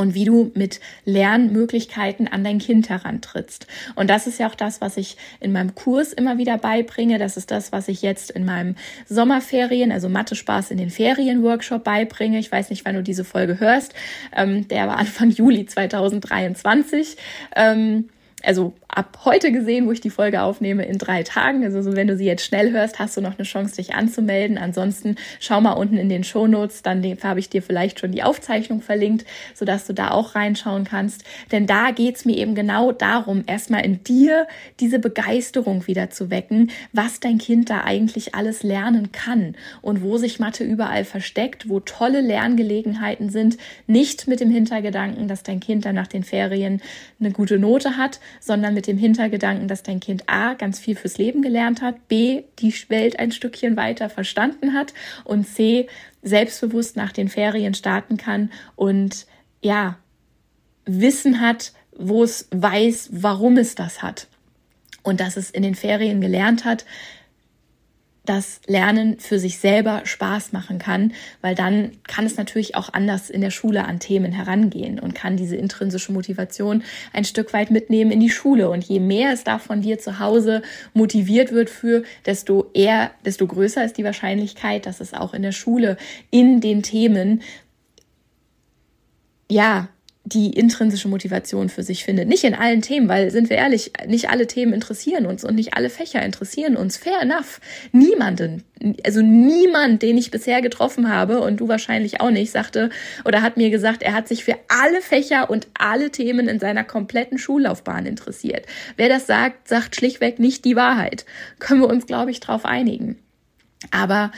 und 0.02 0.14
wie 0.14 0.24
du 0.24 0.50
mit 0.54 0.80
Lernmöglichkeiten 1.04 2.28
an 2.28 2.42
dein 2.44 2.58
Kind 2.58 2.88
herantrittst. 2.88 3.66
Und 3.94 4.10
das 4.10 4.26
ist 4.26 4.38
ja 4.38 4.48
auch 4.48 4.54
das, 4.54 4.80
was 4.80 4.96
ich 4.96 5.16
in 5.40 5.52
meinem 5.52 5.74
Kurs 5.74 6.12
immer 6.12 6.38
wieder 6.38 6.58
beibringe. 6.58 7.18
Das 7.18 7.36
ist 7.36 7.50
das, 7.50 7.72
was 7.72 7.88
ich 7.88 8.02
jetzt 8.02 8.32
in 8.32 8.44
meinem 8.44 8.74
Sommerferien, 9.08 9.92
also 9.92 10.08
Mathe 10.08 10.34
Spaß 10.34 10.72
in 10.72 10.78
den 10.78 10.90
Ferien 10.90 11.42
Workshop 11.42 11.84
beibringe. 11.84 12.38
Ich 12.38 12.50
weiß 12.50 12.70
nicht, 12.70 12.84
wann 12.84 12.96
du 12.96 13.02
diese 13.02 13.24
Folge 13.24 13.60
hörst. 13.60 13.94
Ähm, 14.36 14.66
der 14.68 14.88
war 14.88 14.98
Anfang 14.98 15.30
Juli 15.30 15.66
2023. 15.66 17.16
Ähm, 17.54 18.08
also 18.44 18.74
ab 18.88 19.20
heute 19.24 19.52
gesehen, 19.52 19.86
wo 19.86 19.92
ich 19.92 20.00
die 20.00 20.10
Folge 20.10 20.42
aufnehme, 20.42 20.84
in 20.84 20.98
drei 20.98 21.22
Tagen. 21.22 21.64
Also 21.64 21.82
so, 21.82 21.96
wenn 21.96 22.08
du 22.08 22.16
sie 22.16 22.26
jetzt 22.26 22.44
schnell 22.44 22.72
hörst, 22.72 22.98
hast 22.98 23.16
du 23.16 23.20
noch 23.20 23.38
eine 23.38 23.44
Chance, 23.44 23.76
dich 23.76 23.94
anzumelden. 23.94 24.58
Ansonsten 24.58 25.16
schau 25.40 25.60
mal 25.60 25.72
unten 25.72 25.96
in 25.96 26.08
den 26.08 26.24
Show 26.24 26.46
Notes, 26.46 26.82
dann 26.82 27.02
habe 27.22 27.40
ich 27.40 27.48
dir 27.48 27.62
vielleicht 27.62 28.00
schon 28.00 28.12
die 28.12 28.22
Aufzeichnung 28.22 28.82
verlinkt, 28.82 29.24
sodass 29.54 29.86
du 29.86 29.94
da 29.94 30.10
auch 30.10 30.34
reinschauen 30.34 30.84
kannst. 30.84 31.24
Denn 31.50 31.66
da 31.66 31.90
geht's 31.90 32.24
mir 32.24 32.36
eben 32.36 32.54
genau 32.54 32.92
darum, 32.92 33.44
erstmal 33.46 33.84
in 33.84 34.04
dir 34.04 34.46
diese 34.80 34.98
Begeisterung 34.98 35.86
wieder 35.86 36.10
zu 36.10 36.30
wecken, 36.30 36.70
was 36.92 37.20
dein 37.20 37.38
Kind 37.38 37.70
da 37.70 37.82
eigentlich 37.84 38.34
alles 38.34 38.62
lernen 38.62 39.12
kann 39.12 39.56
und 39.80 40.02
wo 40.02 40.18
sich 40.18 40.38
Mathe 40.38 40.64
überall 40.64 41.04
versteckt, 41.04 41.68
wo 41.68 41.80
tolle 41.80 42.20
Lerngelegenheiten 42.20 43.30
sind, 43.30 43.56
nicht 43.86 44.28
mit 44.28 44.40
dem 44.40 44.50
Hintergedanken, 44.50 45.28
dass 45.28 45.42
dein 45.42 45.60
Kind 45.60 45.84
dann 45.84 45.94
nach 45.94 46.06
den 46.06 46.24
Ferien 46.24 46.82
eine 47.20 47.30
gute 47.30 47.58
Note 47.58 47.96
hat, 47.96 48.20
sondern 48.40 48.74
mit 48.74 48.86
dem 48.86 48.98
Hintergedanken, 48.98 49.68
dass 49.68 49.82
dein 49.82 50.00
Kind 50.00 50.24
A 50.28 50.54
ganz 50.54 50.78
viel 50.78 50.96
fürs 50.96 51.18
Leben 51.18 51.42
gelernt 51.42 51.82
hat, 51.82 52.08
B 52.08 52.44
die 52.58 52.74
Welt 52.88 53.18
ein 53.18 53.32
Stückchen 53.32 53.76
weiter 53.76 54.08
verstanden 54.10 54.74
hat 54.74 54.94
und 55.24 55.46
C 55.46 55.88
selbstbewusst 56.22 56.96
nach 56.96 57.12
den 57.12 57.28
Ferien 57.28 57.74
starten 57.74 58.16
kann 58.16 58.50
und 58.76 59.26
ja, 59.60 59.98
Wissen 60.84 61.40
hat, 61.40 61.72
wo 61.96 62.24
es 62.24 62.48
weiß, 62.50 63.10
warum 63.12 63.56
es 63.56 63.74
das 63.74 64.02
hat. 64.02 64.26
Und 65.02 65.20
dass 65.20 65.36
es 65.36 65.50
in 65.50 65.62
den 65.62 65.74
Ferien 65.74 66.20
gelernt 66.20 66.64
hat, 66.64 66.84
dass 68.24 68.60
Lernen 68.66 69.18
für 69.18 69.38
sich 69.38 69.58
selber 69.58 70.02
Spaß 70.04 70.52
machen 70.52 70.78
kann, 70.78 71.12
weil 71.40 71.54
dann 71.54 71.92
kann 72.06 72.24
es 72.24 72.36
natürlich 72.36 72.76
auch 72.76 72.92
anders 72.92 73.30
in 73.30 73.40
der 73.40 73.50
Schule 73.50 73.84
an 73.84 73.98
Themen 73.98 74.32
herangehen 74.32 75.00
und 75.00 75.14
kann 75.14 75.36
diese 75.36 75.56
intrinsische 75.56 76.12
Motivation 76.12 76.84
ein 77.12 77.24
Stück 77.24 77.52
weit 77.52 77.70
mitnehmen 77.70 78.12
in 78.12 78.20
die 78.20 78.30
Schule. 78.30 78.70
Und 78.70 78.84
je 78.84 79.00
mehr 79.00 79.32
es 79.32 79.42
da 79.42 79.58
von 79.58 79.82
dir 79.82 79.98
zu 79.98 80.20
Hause 80.20 80.62
motiviert 80.94 81.52
wird 81.52 81.68
für, 81.68 82.04
desto 82.24 82.70
eher, 82.74 83.10
desto 83.24 83.46
größer 83.46 83.84
ist 83.84 83.98
die 83.98 84.04
Wahrscheinlichkeit, 84.04 84.86
dass 84.86 85.00
es 85.00 85.14
auch 85.14 85.34
in 85.34 85.42
der 85.42 85.52
Schule 85.52 85.96
in 86.30 86.60
den 86.60 86.82
Themen 86.82 87.42
ja, 89.50 89.88
die 90.24 90.50
intrinsische 90.50 91.08
Motivation 91.08 91.68
für 91.68 91.82
sich 91.82 92.04
findet. 92.04 92.28
Nicht 92.28 92.44
in 92.44 92.54
allen 92.54 92.80
Themen, 92.80 93.08
weil, 93.08 93.30
sind 93.32 93.50
wir 93.50 93.56
ehrlich, 93.56 93.92
nicht 94.06 94.30
alle 94.30 94.46
Themen 94.46 94.72
interessieren 94.72 95.26
uns 95.26 95.42
und 95.44 95.56
nicht 95.56 95.74
alle 95.74 95.90
Fächer 95.90 96.22
interessieren 96.22 96.76
uns. 96.76 96.96
Fair 96.96 97.20
enough. 97.20 97.60
Niemanden, 97.90 98.62
also 99.04 99.20
niemand, 99.20 100.02
den 100.02 100.16
ich 100.16 100.30
bisher 100.30 100.62
getroffen 100.62 101.08
habe 101.08 101.40
und 101.40 101.58
du 101.58 101.66
wahrscheinlich 101.66 102.20
auch 102.20 102.30
nicht, 102.30 102.52
sagte 102.52 102.90
oder 103.24 103.42
hat 103.42 103.56
mir 103.56 103.70
gesagt, 103.70 104.02
er 104.02 104.12
hat 104.12 104.28
sich 104.28 104.44
für 104.44 104.56
alle 104.68 105.02
Fächer 105.02 105.50
und 105.50 105.66
alle 105.76 106.10
Themen 106.10 106.46
in 106.46 106.60
seiner 106.60 106.84
kompletten 106.84 107.38
Schullaufbahn 107.38 108.06
interessiert. 108.06 108.66
Wer 108.96 109.08
das 109.08 109.26
sagt, 109.26 109.66
sagt 109.66 109.96
schlichtweg 109.96 110.38
nicht 110.38 110.64
die 110.64 110.76
Wahrheit. 110.76 111.24
Können 111.58 111.80
wir 111.80 111.88
uns, 111.88 112.06
glaube 112.06 112.30
ich, 112.30 112.38
drauf 112.38 112.64
einigen. 112.64 113.18
Aber 113.90 114.30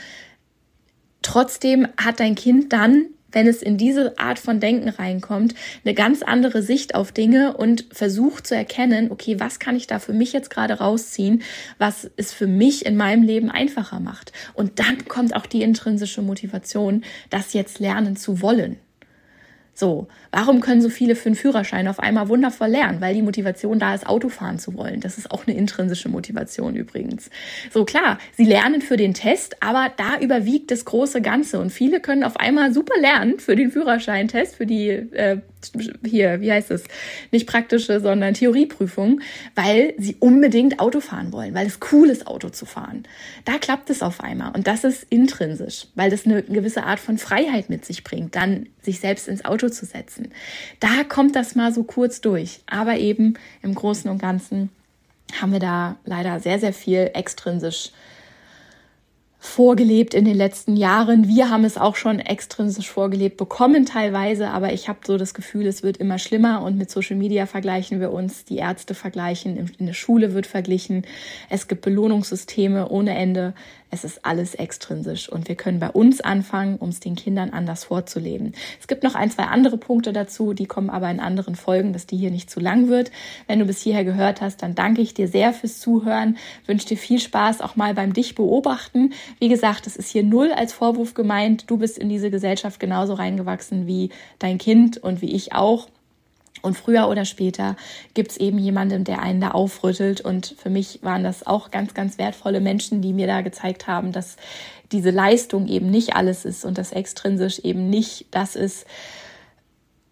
trotzdem 1.21 1.87
hat 1.97 2.19
dein 2.19 2.33
Kind 2.33 2.73
dann 2.73 3.05
wenn 3.35 3.47
es 3.47 3.61
in 3.61 3.77
diese 3.77 4.17
Art 4.17 4.39
von 4.39 4.61
Denken 4.61 4.87
reinkommt, 4.87 5.53
eine 5.83 5.93
ganz 5.93 6.23
andere 6.23 6.61
Sicht 6.61 6.95
auf 6.95 7.11
Dinge 7.11 7.57
und 7.57 7.85
versucht 7.91 8.47
zu 8.47 8.55
erkennen, 8.55 9.11
okay, 9.11 9.41
was 9.41 9.59
kann 9.59 9.75
ich 9.75 9.87
da 9.87 9.99
für 9.99 10.13
mich 10.13 10.31
jetzt 10.31 10.49
gerade 10.49 10.75
rausziehen, 10.75 11.43
was 11.77 12.09
es 12.15 12.31
für 12.31 12.47
mich 12.47 12.85
in 12.85 12.95
meinem 12.95 13.23
Leben 13.23 13.51
einfacher 13.51 13.99
macht. 13.99 14.31
Und 14.53 14.79
dann 14.79 15.05
kommt 15.09 15.35
auch 15.35 15.45
die 15.45 15.63
intrinsische 15.63 16.21
Motivation, 16.21 17.03
das 17.29 17.51
jetzt 17.51 17.79
lernen 17.79 18.15
zu 18.15 18.41
wollen. 18.41 18.77
So, 19.77 20.07
warum 20.31 20.61
können 20.61 20.81
so 20.81 20.87
viele 20.87 21.15
für 21.15 21.27
einen 21.27 21.35
Führerschein 21.35 21.89
auf 21.89 21.99
einmal 21.99 22.29
wundervoll 22.29 22.69
lernen? 22.69 23.01
Weil 23.01 23.13
die 23.13 23.21
Motivation 23.21 23.77
da 23.77 23.93
ist, 23.93 24.07
Auto 24.07 24.29
fahren 24.29 24.57
zu 24.57 24.73
wollen. 24.75 25.01
Das 25.01 25.17
ist 25.17 25.29
auch 25.31 25.45
eine 25.45 25.57
intrinsische 25.57 26.07
Motivation 26.07 26.77
übrigens. 26.77 27.29
So 27.71 27.83
klar, 27.83 28.17
sie 28.37 28.45
lernen 28.45 28.81
für 28.81 28.95
den 28.95 29.13
Test, 29.13 29.61
aber 29.61 29.91
da 29.97 30.17
überwiegt 30.19 30.71
das 30.71 30.85
große 30.85 31.21
Ganze 31.21 31.59
und 31.59 31.71
viele 31.71 31.99
können 31.99 32.23
auf 32.23 32.37
einmal 32.37 32.73
super 32.73 32.97
lernen 32.99 33.37
für 33.39 33.57
den 33.57 33.69
Führerscheintest, 33.69 34.55
für 34.55 34.65
die 34.65 34.89
äh, 34.89 35.41
hier, 36.03 36.41
wie 36.41 36.51
heißt 36.51 36.71
es, 36.71 36.83
nicht 37.31 37.47
praktische, 37.47 37.99
sondern 37.99 38.33
Theorieprüfung, 38.33 39.21
weil 39.55 39.93
sie 39.97 40.15
unbedingt 40.19 40.79
Auto 40.79 40.99
fahren 40.99 41.31
wollen, 41.31 41.53
weil 41.53 41.67
es 41.67 41.79
cool 41.91 42.09
ist, 42.09 42.27
Auto 42.27 42.49
zu 42.49 42.65
fahren. 42.65 43.03
Da 43.45 43.57
klappt 43.57 43.89
es 43.89 44.01
auf 44.01 44.21
einmal 44.21 44.51
und 44.53 44.67
das 44.67 44.83
ist 44.83 45.05
intrinsisch, 45.09 45.87
weil 45.95 46.09
das 46.09 46.25
eine 46.25 46.43
gewisse 46.43 46.83
Art 46.83 46.99
von 46.99 47.17
Freiheit 47.17 47.69
mit 47.69 47.85
sich 47.85 48.03
bringt, 48.03 48.35
dann 48.35 48.67
sich 48.81 48.99
selbst 48.99 49.27
ins 49.27 49.45
Auto 49.45 49.69
zu 49.69 49.85
setzen. 49.85 50.29
Da 50.79 51.03
kommt 51.07 51.35
das 51.35 51.55
mal 51.55 51.73
so 51.73 51.83
kurz 51.83 52.21
durch, 52.21 52.61
aber 52.67 52.97
eben 52.97 53.35
im 53.61 53.75
Großen 53.75 54.09
und 54.09 54.19
Ganzen 54.19 54.69
haben 55.41 55.51
wir 55.51 55.59
da 55.59 55.97
leider 56.05 56.39
sehr, 56.39 56.59
sehr 56.59 56.73
viel 56.73 57.09
extrinsisch 57.13 57.91
vorgelebt 59.55 60.13
in 60.13 60.25
den 60.25 60.35
letzten 60.35 60.75
Jahren. 60.75 61.29
Wir 61.29 61.49
haben 61.49 61.63
es 61.63 61.77
auch 61.77 61.95
schon 61.95 62.19
extrinsisch 62.19 62.91
vorgelebt 62.91 63.37
bekommen 63.37 63.85
teilweise, 63.85 64.49
aber 64.49 64.73
ich 64.73 64.89
habe 64.89 64.99
so 65.07 65.17
das 65.17 65.33
Gefühl, 65.33 65.65
es 65.65 65.81
wird 65.81 65.95
immer 65.95 66.19
schlimmer 66.19 66.61
und 66.61 66.77
mit 66.77 66.91
Social 66.91 67.15
Media 67.15 67.45
vergleichen 67.45 68.01
wir 68.01 68.11
uns, 68.11 68.43
die 68.43 68.57
Ärzte 68.57 68.95
vergleichen, 68.95 69.71
in 69.77 69.85
der 69.85 69.93
Schule 69.93 70.33
wird 70.33 70.45
verglichen, 70.45 71.05
es 71.49 71.69
gibt 71.69 71.83
Belohnungssysteme 71.83 72.89
ohne 72.89 73.15
Ende. 73.15 73.53
Es 73.91 74.03
ist 74.03 74.25
alles 74.25 74.55
extrinsisch 74.55 75.29
und 75.29 75.47
wir 75.47 75.55
können 75.55 75.79
bei 75.79 75.89
uns 75.89 76.19
anfangen, 76.19 76.75
um 76.77 76.89
es 76.89 76.99
den 76.99 77.15
Kindern 77.15 77.51
anders 77.51 77.85
vorzuleben. 77.85 78.53
Es 78.81 78.87
gibt 78.87 79.03
noch 79.03 79.15
ein, 79.15 79.31
zwei 79.31 79.43
andere 79.43 79.77
Punkte 79.77 80.11
dazu, 80.11 80.53
die 80.53 80.65
kommen 80.65 80.89
aber 80.89 81.09
in 81.09 81.21
anderen 81.21 81.55
Folgen, 81.55 81.93
dass 81.93 82.05
die 82.05 82.17
hier 82.17 82.31
nicht 82.31 82.49
zu 82.49 82.59
lang 82.59 82.89
wird. 82.89 83.11
Wenn 83.47 83.59
du 83.59 83.65
bis 83.65 83.81
hierher 83.81 84.03
gehört 84.03 84.41
hast, 84.41 84.63
dann 84.63 84.75
danke 84.75 85.01
ich 85.01 85.13
dir 85.13 85.29
sehr 85.29 85.53
fürs 85.53 85.79
Zuhören, 85.79 86.35
wünsche 86.65 86.87
dir 86.87 86.97
viel 86.97 87.21
Spaß 87.21 87.61
auch 87.61 87.77
mal 87.77 87.93
beim 87.93 88.11
Dich 88.11 88.35
beobachten. 88.35 89.13
Wie 89.39 89.44
gesagt, 89.49 89.87
es 89.87 89.95
ist 89.95 90.09
hier 90.09 90.23
null 90.23 90.51
als 90.51 90.73
Vorwurf 90.73 91.13
gemeint. 91.13 91.69
Du 91.69 91.77
bist 91.77 91.97
in 91.97 92.09
diese 92.09 92.31
Gesellschaft 92.31 92.79
genauso 92.79 93.13
reingewachsen 93.13 93.87
wie 93.87 94.09
dein 94.39 94.57
Kind 94.57 94.97
und 94.97 95.21
wie 95.21 95.33
ich 95.33 95.53
auch. 95.53 95.87
Und 96.61 96.75
früher 96.75 97.09
oder 97.09 97.25
später 97.25 97.75
gibt 98.15 98.31
es 98.31 98.37
eben 98.37 98.57
jemanden, 98.57 99.03
der 99.03 99.21
einen 99.21 99.41
da 99.41 99.51
aufrüttelt. 99.51 100.21
Und 100.21 100.55
für 100.57 100.69
mich 100.69 100.99
waren 101.03 101.23
das 101.23 101.45
auch 101.45 101.69
ganz, 101.69 101.93
ganz 101.93 102.17
wertvolle 102.17 102.59
Menschen, 102.59 103.01
die 103.01 103.13
mir 103.13 103.27
da 103.27 103.41
gezeigt 103.41 103.87
haben, 103.87 104.11
dass 104.11 104.37
diese 104.91 105.11
Leistung 105.11 105.67
eben 105.67 105.91
nicht 105.91 106.15
alles 106.15 106.45
ist 106.45 106.65
und 106.65 106.77
das 106.77 106.91
extrinsisch 106.91 107.59
eben 107.59 107.89
nicht 107.89 108.25
das 108.31 108.55
ist, 108.55 108.85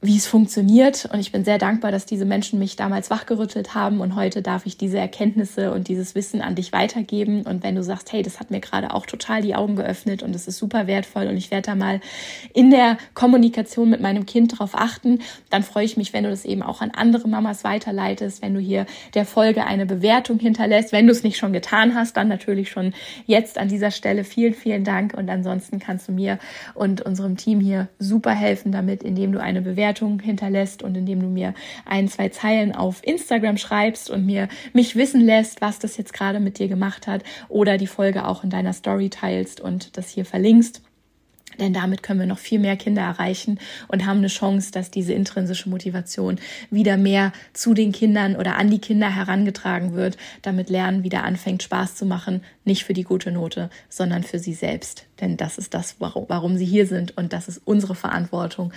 wie 0.04 0.18
es 0.18 0.28
funktioniert. 0.28 1.08
Und 1.12 1.22
ich 1.22 1.32
bin 1.32 1.46
sehr 1.46 1.58
dankbar, 1.58 1.92
dass 1.92 2.06
diese 2.06 2.26
Menschen 2.26 2.60
mich 2.60 2.76
damals 2.76 3.10
wachgerüttelt 3.10 3.74
haben. 3.74 4.02
Und 4.02 4.16
heute 4.16 4.42
darf 4.42 4.66
ich 4.66 4.76
diese 4.76 5.00
Erkenntnisse 5.00 5.72
und 5.72 5.88
dieses 5.88 6.14
Wissen 6.14 6.42
an 6.42 6.56
dich 6.56 6.74
weitergeben. 6.74 7.44
Und 7.44 7.64
wenn 7.64 7.76
du 7.76 7.84
sagst, 7.84 8.12
hey, 8.12 8.22
das 8.22 8.42
hat 8.42 8.52
mir 8.52 8.60
gerade 8.60 8.94
auch 8.94 9.06
total 9.06 9.42
die 9.42 9.56
Augen 9.56 9.78
geöffnet 9.78 10.22
und 10.22 10.36
es 10.36 10.46
ist 10.46 10.58
super 10.58 10.88
wertvoll 10.88 11.28
und 11.28 11.38
ich 11.38 11.52
werde 11.52 11.68
da 11.68 11.76
mal 11.76 12.02
in 12.54 12.70
der 12.70 12.98
Kommunikation 13.14 13.90
mit 13.90 14.02
meinem 14.02 14.26
Kind 14.26 14.52
darauf 14.52 14.76
achten, 14.76 15.20
dann 15.50 15.64
freue 15.64 15.86
ich 15.86 15.96
mich, 15.96 16.12
wenn 16.12 16.26
du 16.26 16.30
das 16.30 16.44
eben 16.44 16.64
auch 16.64 16.82
an 16.82 16.92
andere 16.92 17.30
Mamas 17.30 17.64
weiterleitest, 17.64 18.42
wenn 18.42 18.54
du 18.54 18.60
hier 18.60 18.86
der 19.14 19.26
Folge 19.26 19.66
eine 19.66 19.86
Bewertung 19.86 20.38
hinterlässt. 20.38 20.92
Wenn 20.92 21.08
du 21.08 21.14
es 21.14 21.24
nicht 21.24 21.38
schon 21.38 21.54
getan 21.54 21.96
hast, 21.96 22.18
dann 22.18 22.28
natürlich 22.28 22.70
schon 22.70 22.94
jetzt 23.26 23.58
an 23.58 23.70
dieser 23.70 23.92
Stelle 23.92 24.26
vielen, 24.26 24.54
vielen 24.54 24.84
Dank. 24.84 25.14
Und 25.14 25.30
ansonsten 25.30 25.80
kannst 25.80 26.10
du 26.10 26.12
mir 26.12 26.40
und 26.74 27.02
unserem 27.02 27.38
Team 27.38 27.62
hier 27.62 27.88
super 28.00 28.32
helfen 28.32 28.74
damit, 28.74 29.02
indem 29.02 29.32
du 29.32 29.42
eine 29.42 29.62
Bewertung 29.62 29.93
Bewertung 29.94 30.20
hinterlässt 30.20 30.82
und 30.82 30.96
indem 30.96 31.22
du 31.22 31.28
mir 31.28 31.54
ein, 31.86 32.08
zwei 32.08 32.30
Zeilen 32.30 32.74
auf 32.74 33.06
Instagram 33.06 33.58
schreibst 33.58 34.10
und 34.10 34.26
mir 34.26 34.48
mich 34.74 34.96
wissen 34.96 35.22
lässt, 35.22 35.62
was 35.62 35.80
das 35.80 35.98
jetzt 35.98 36.14
gerade 36.14 36.40
mit 36.40 36.58
dir 36.58 36.68
gemacht 36.68 37.06
hat 37.06 37.24
oder 37.48 37.78
die 37.78 37.88
Folge 37.88 38.26
auch 38.26 38.44
in 38.44 38.50
deiner 38.50 38.74
Story 38.74 39.10
teilst 39.10 39.62
und 39.62 39.98
das 39.98 40.10
hier 40.10 40.26
verlinkst. 40.26 40.82
Denn 41.60 41.74
damit 41.74 42.02
können 42.02 42.20
wir 42.20 42.26
noch 42.26 42.40
viel 42.40 42.58
mehr 42.58 42.78
Kinder 42.78 43.04
erreichen 43.04 43.60
und 43.88 44.08
haben 44.08 44.18
eine 44.18 44.28
Chance, 44.28 44.72
dass 44.72 44.90
diese 44.90 45.14
intrinsische 45.14 45.70
Motivation 45.70 46.40
wieder 46.72 46.98
mehr 46.98 47.32
zu 47.54 47.76
den 47.76 47.92
Kindern 47.92 48.36
oder 48.36 48.58
an 48.58 48.72
die 48.72 48.80
Kinder 48.80 49.16
herangetragen 49.16 49.94
wird, 49.94 50.18
damit 50.42 50.72
Lernen 50.72 51.04
wieder 51.04 51.24
anfängt 51.24 51.62
Spaß 51.62 51.94
zu 51.94 52.08
machen, 52.08 52.42
nicht 52.66 52.86
für 52.86 52.94
die 52.94 53.04
gute 53.04 53.32
Note, 53.32 53.70
sondern 53.90 54.24
für 54.24 54.40
sie 54.40 54.54
selbst. 54.54 55.06
Denn 55.22 55.38
das 55.38 55.60
ist 55.60 55.76
das, 55.76 55.98
warum, 56.00 56.26
warum 56.28 56.58
sie 56.58 56.66
hier 56.66 56.88
sind 56.88 57.16
und 57.18 57.34
das 57.34 57.48
ist 57.48 57.62
unsere 57.66 57.94
Verantwortung, 57.94 58.74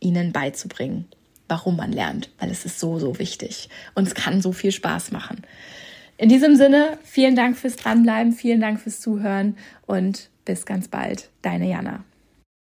ihnen 0.00 0.32
beizubringen, 0.32 1.06
warum 1.48 1.76
man 1.76 1.92
lernt, 1.92 2.30
weil 2.38 2.50
es 2.50 2.64
ist 2.64 2.80
so, 2.80 2.98
so 2.98 3.18
wichtig 3.18 3.68
und 3.94 4.06
es 4.06 4.14
kann 4.14 4.40
so 4.40 4.52
viel 4.52 4.72
Spaß 4.72 5.12
machen. 5.12 5.42
In 6.16 6.28
diesem 6.28 6.56
Sinne, 6.56 6.98
vielen 7.04 7.36
Dank 7.36 7.56
fürs 7.56 7.76
Dranbleiben, 7.76 8.32
vielen 8.32 8.60
Dank 8.60 8.80
fürs 8.80 9.00
Zuhören 9.00 9.56
und 9.86 10.30
bis 10.44 10.66
ganz 10.66 10.88
bald. 10.88 11.30
Deine 11.42 11.68
Jana. 11.68 12.04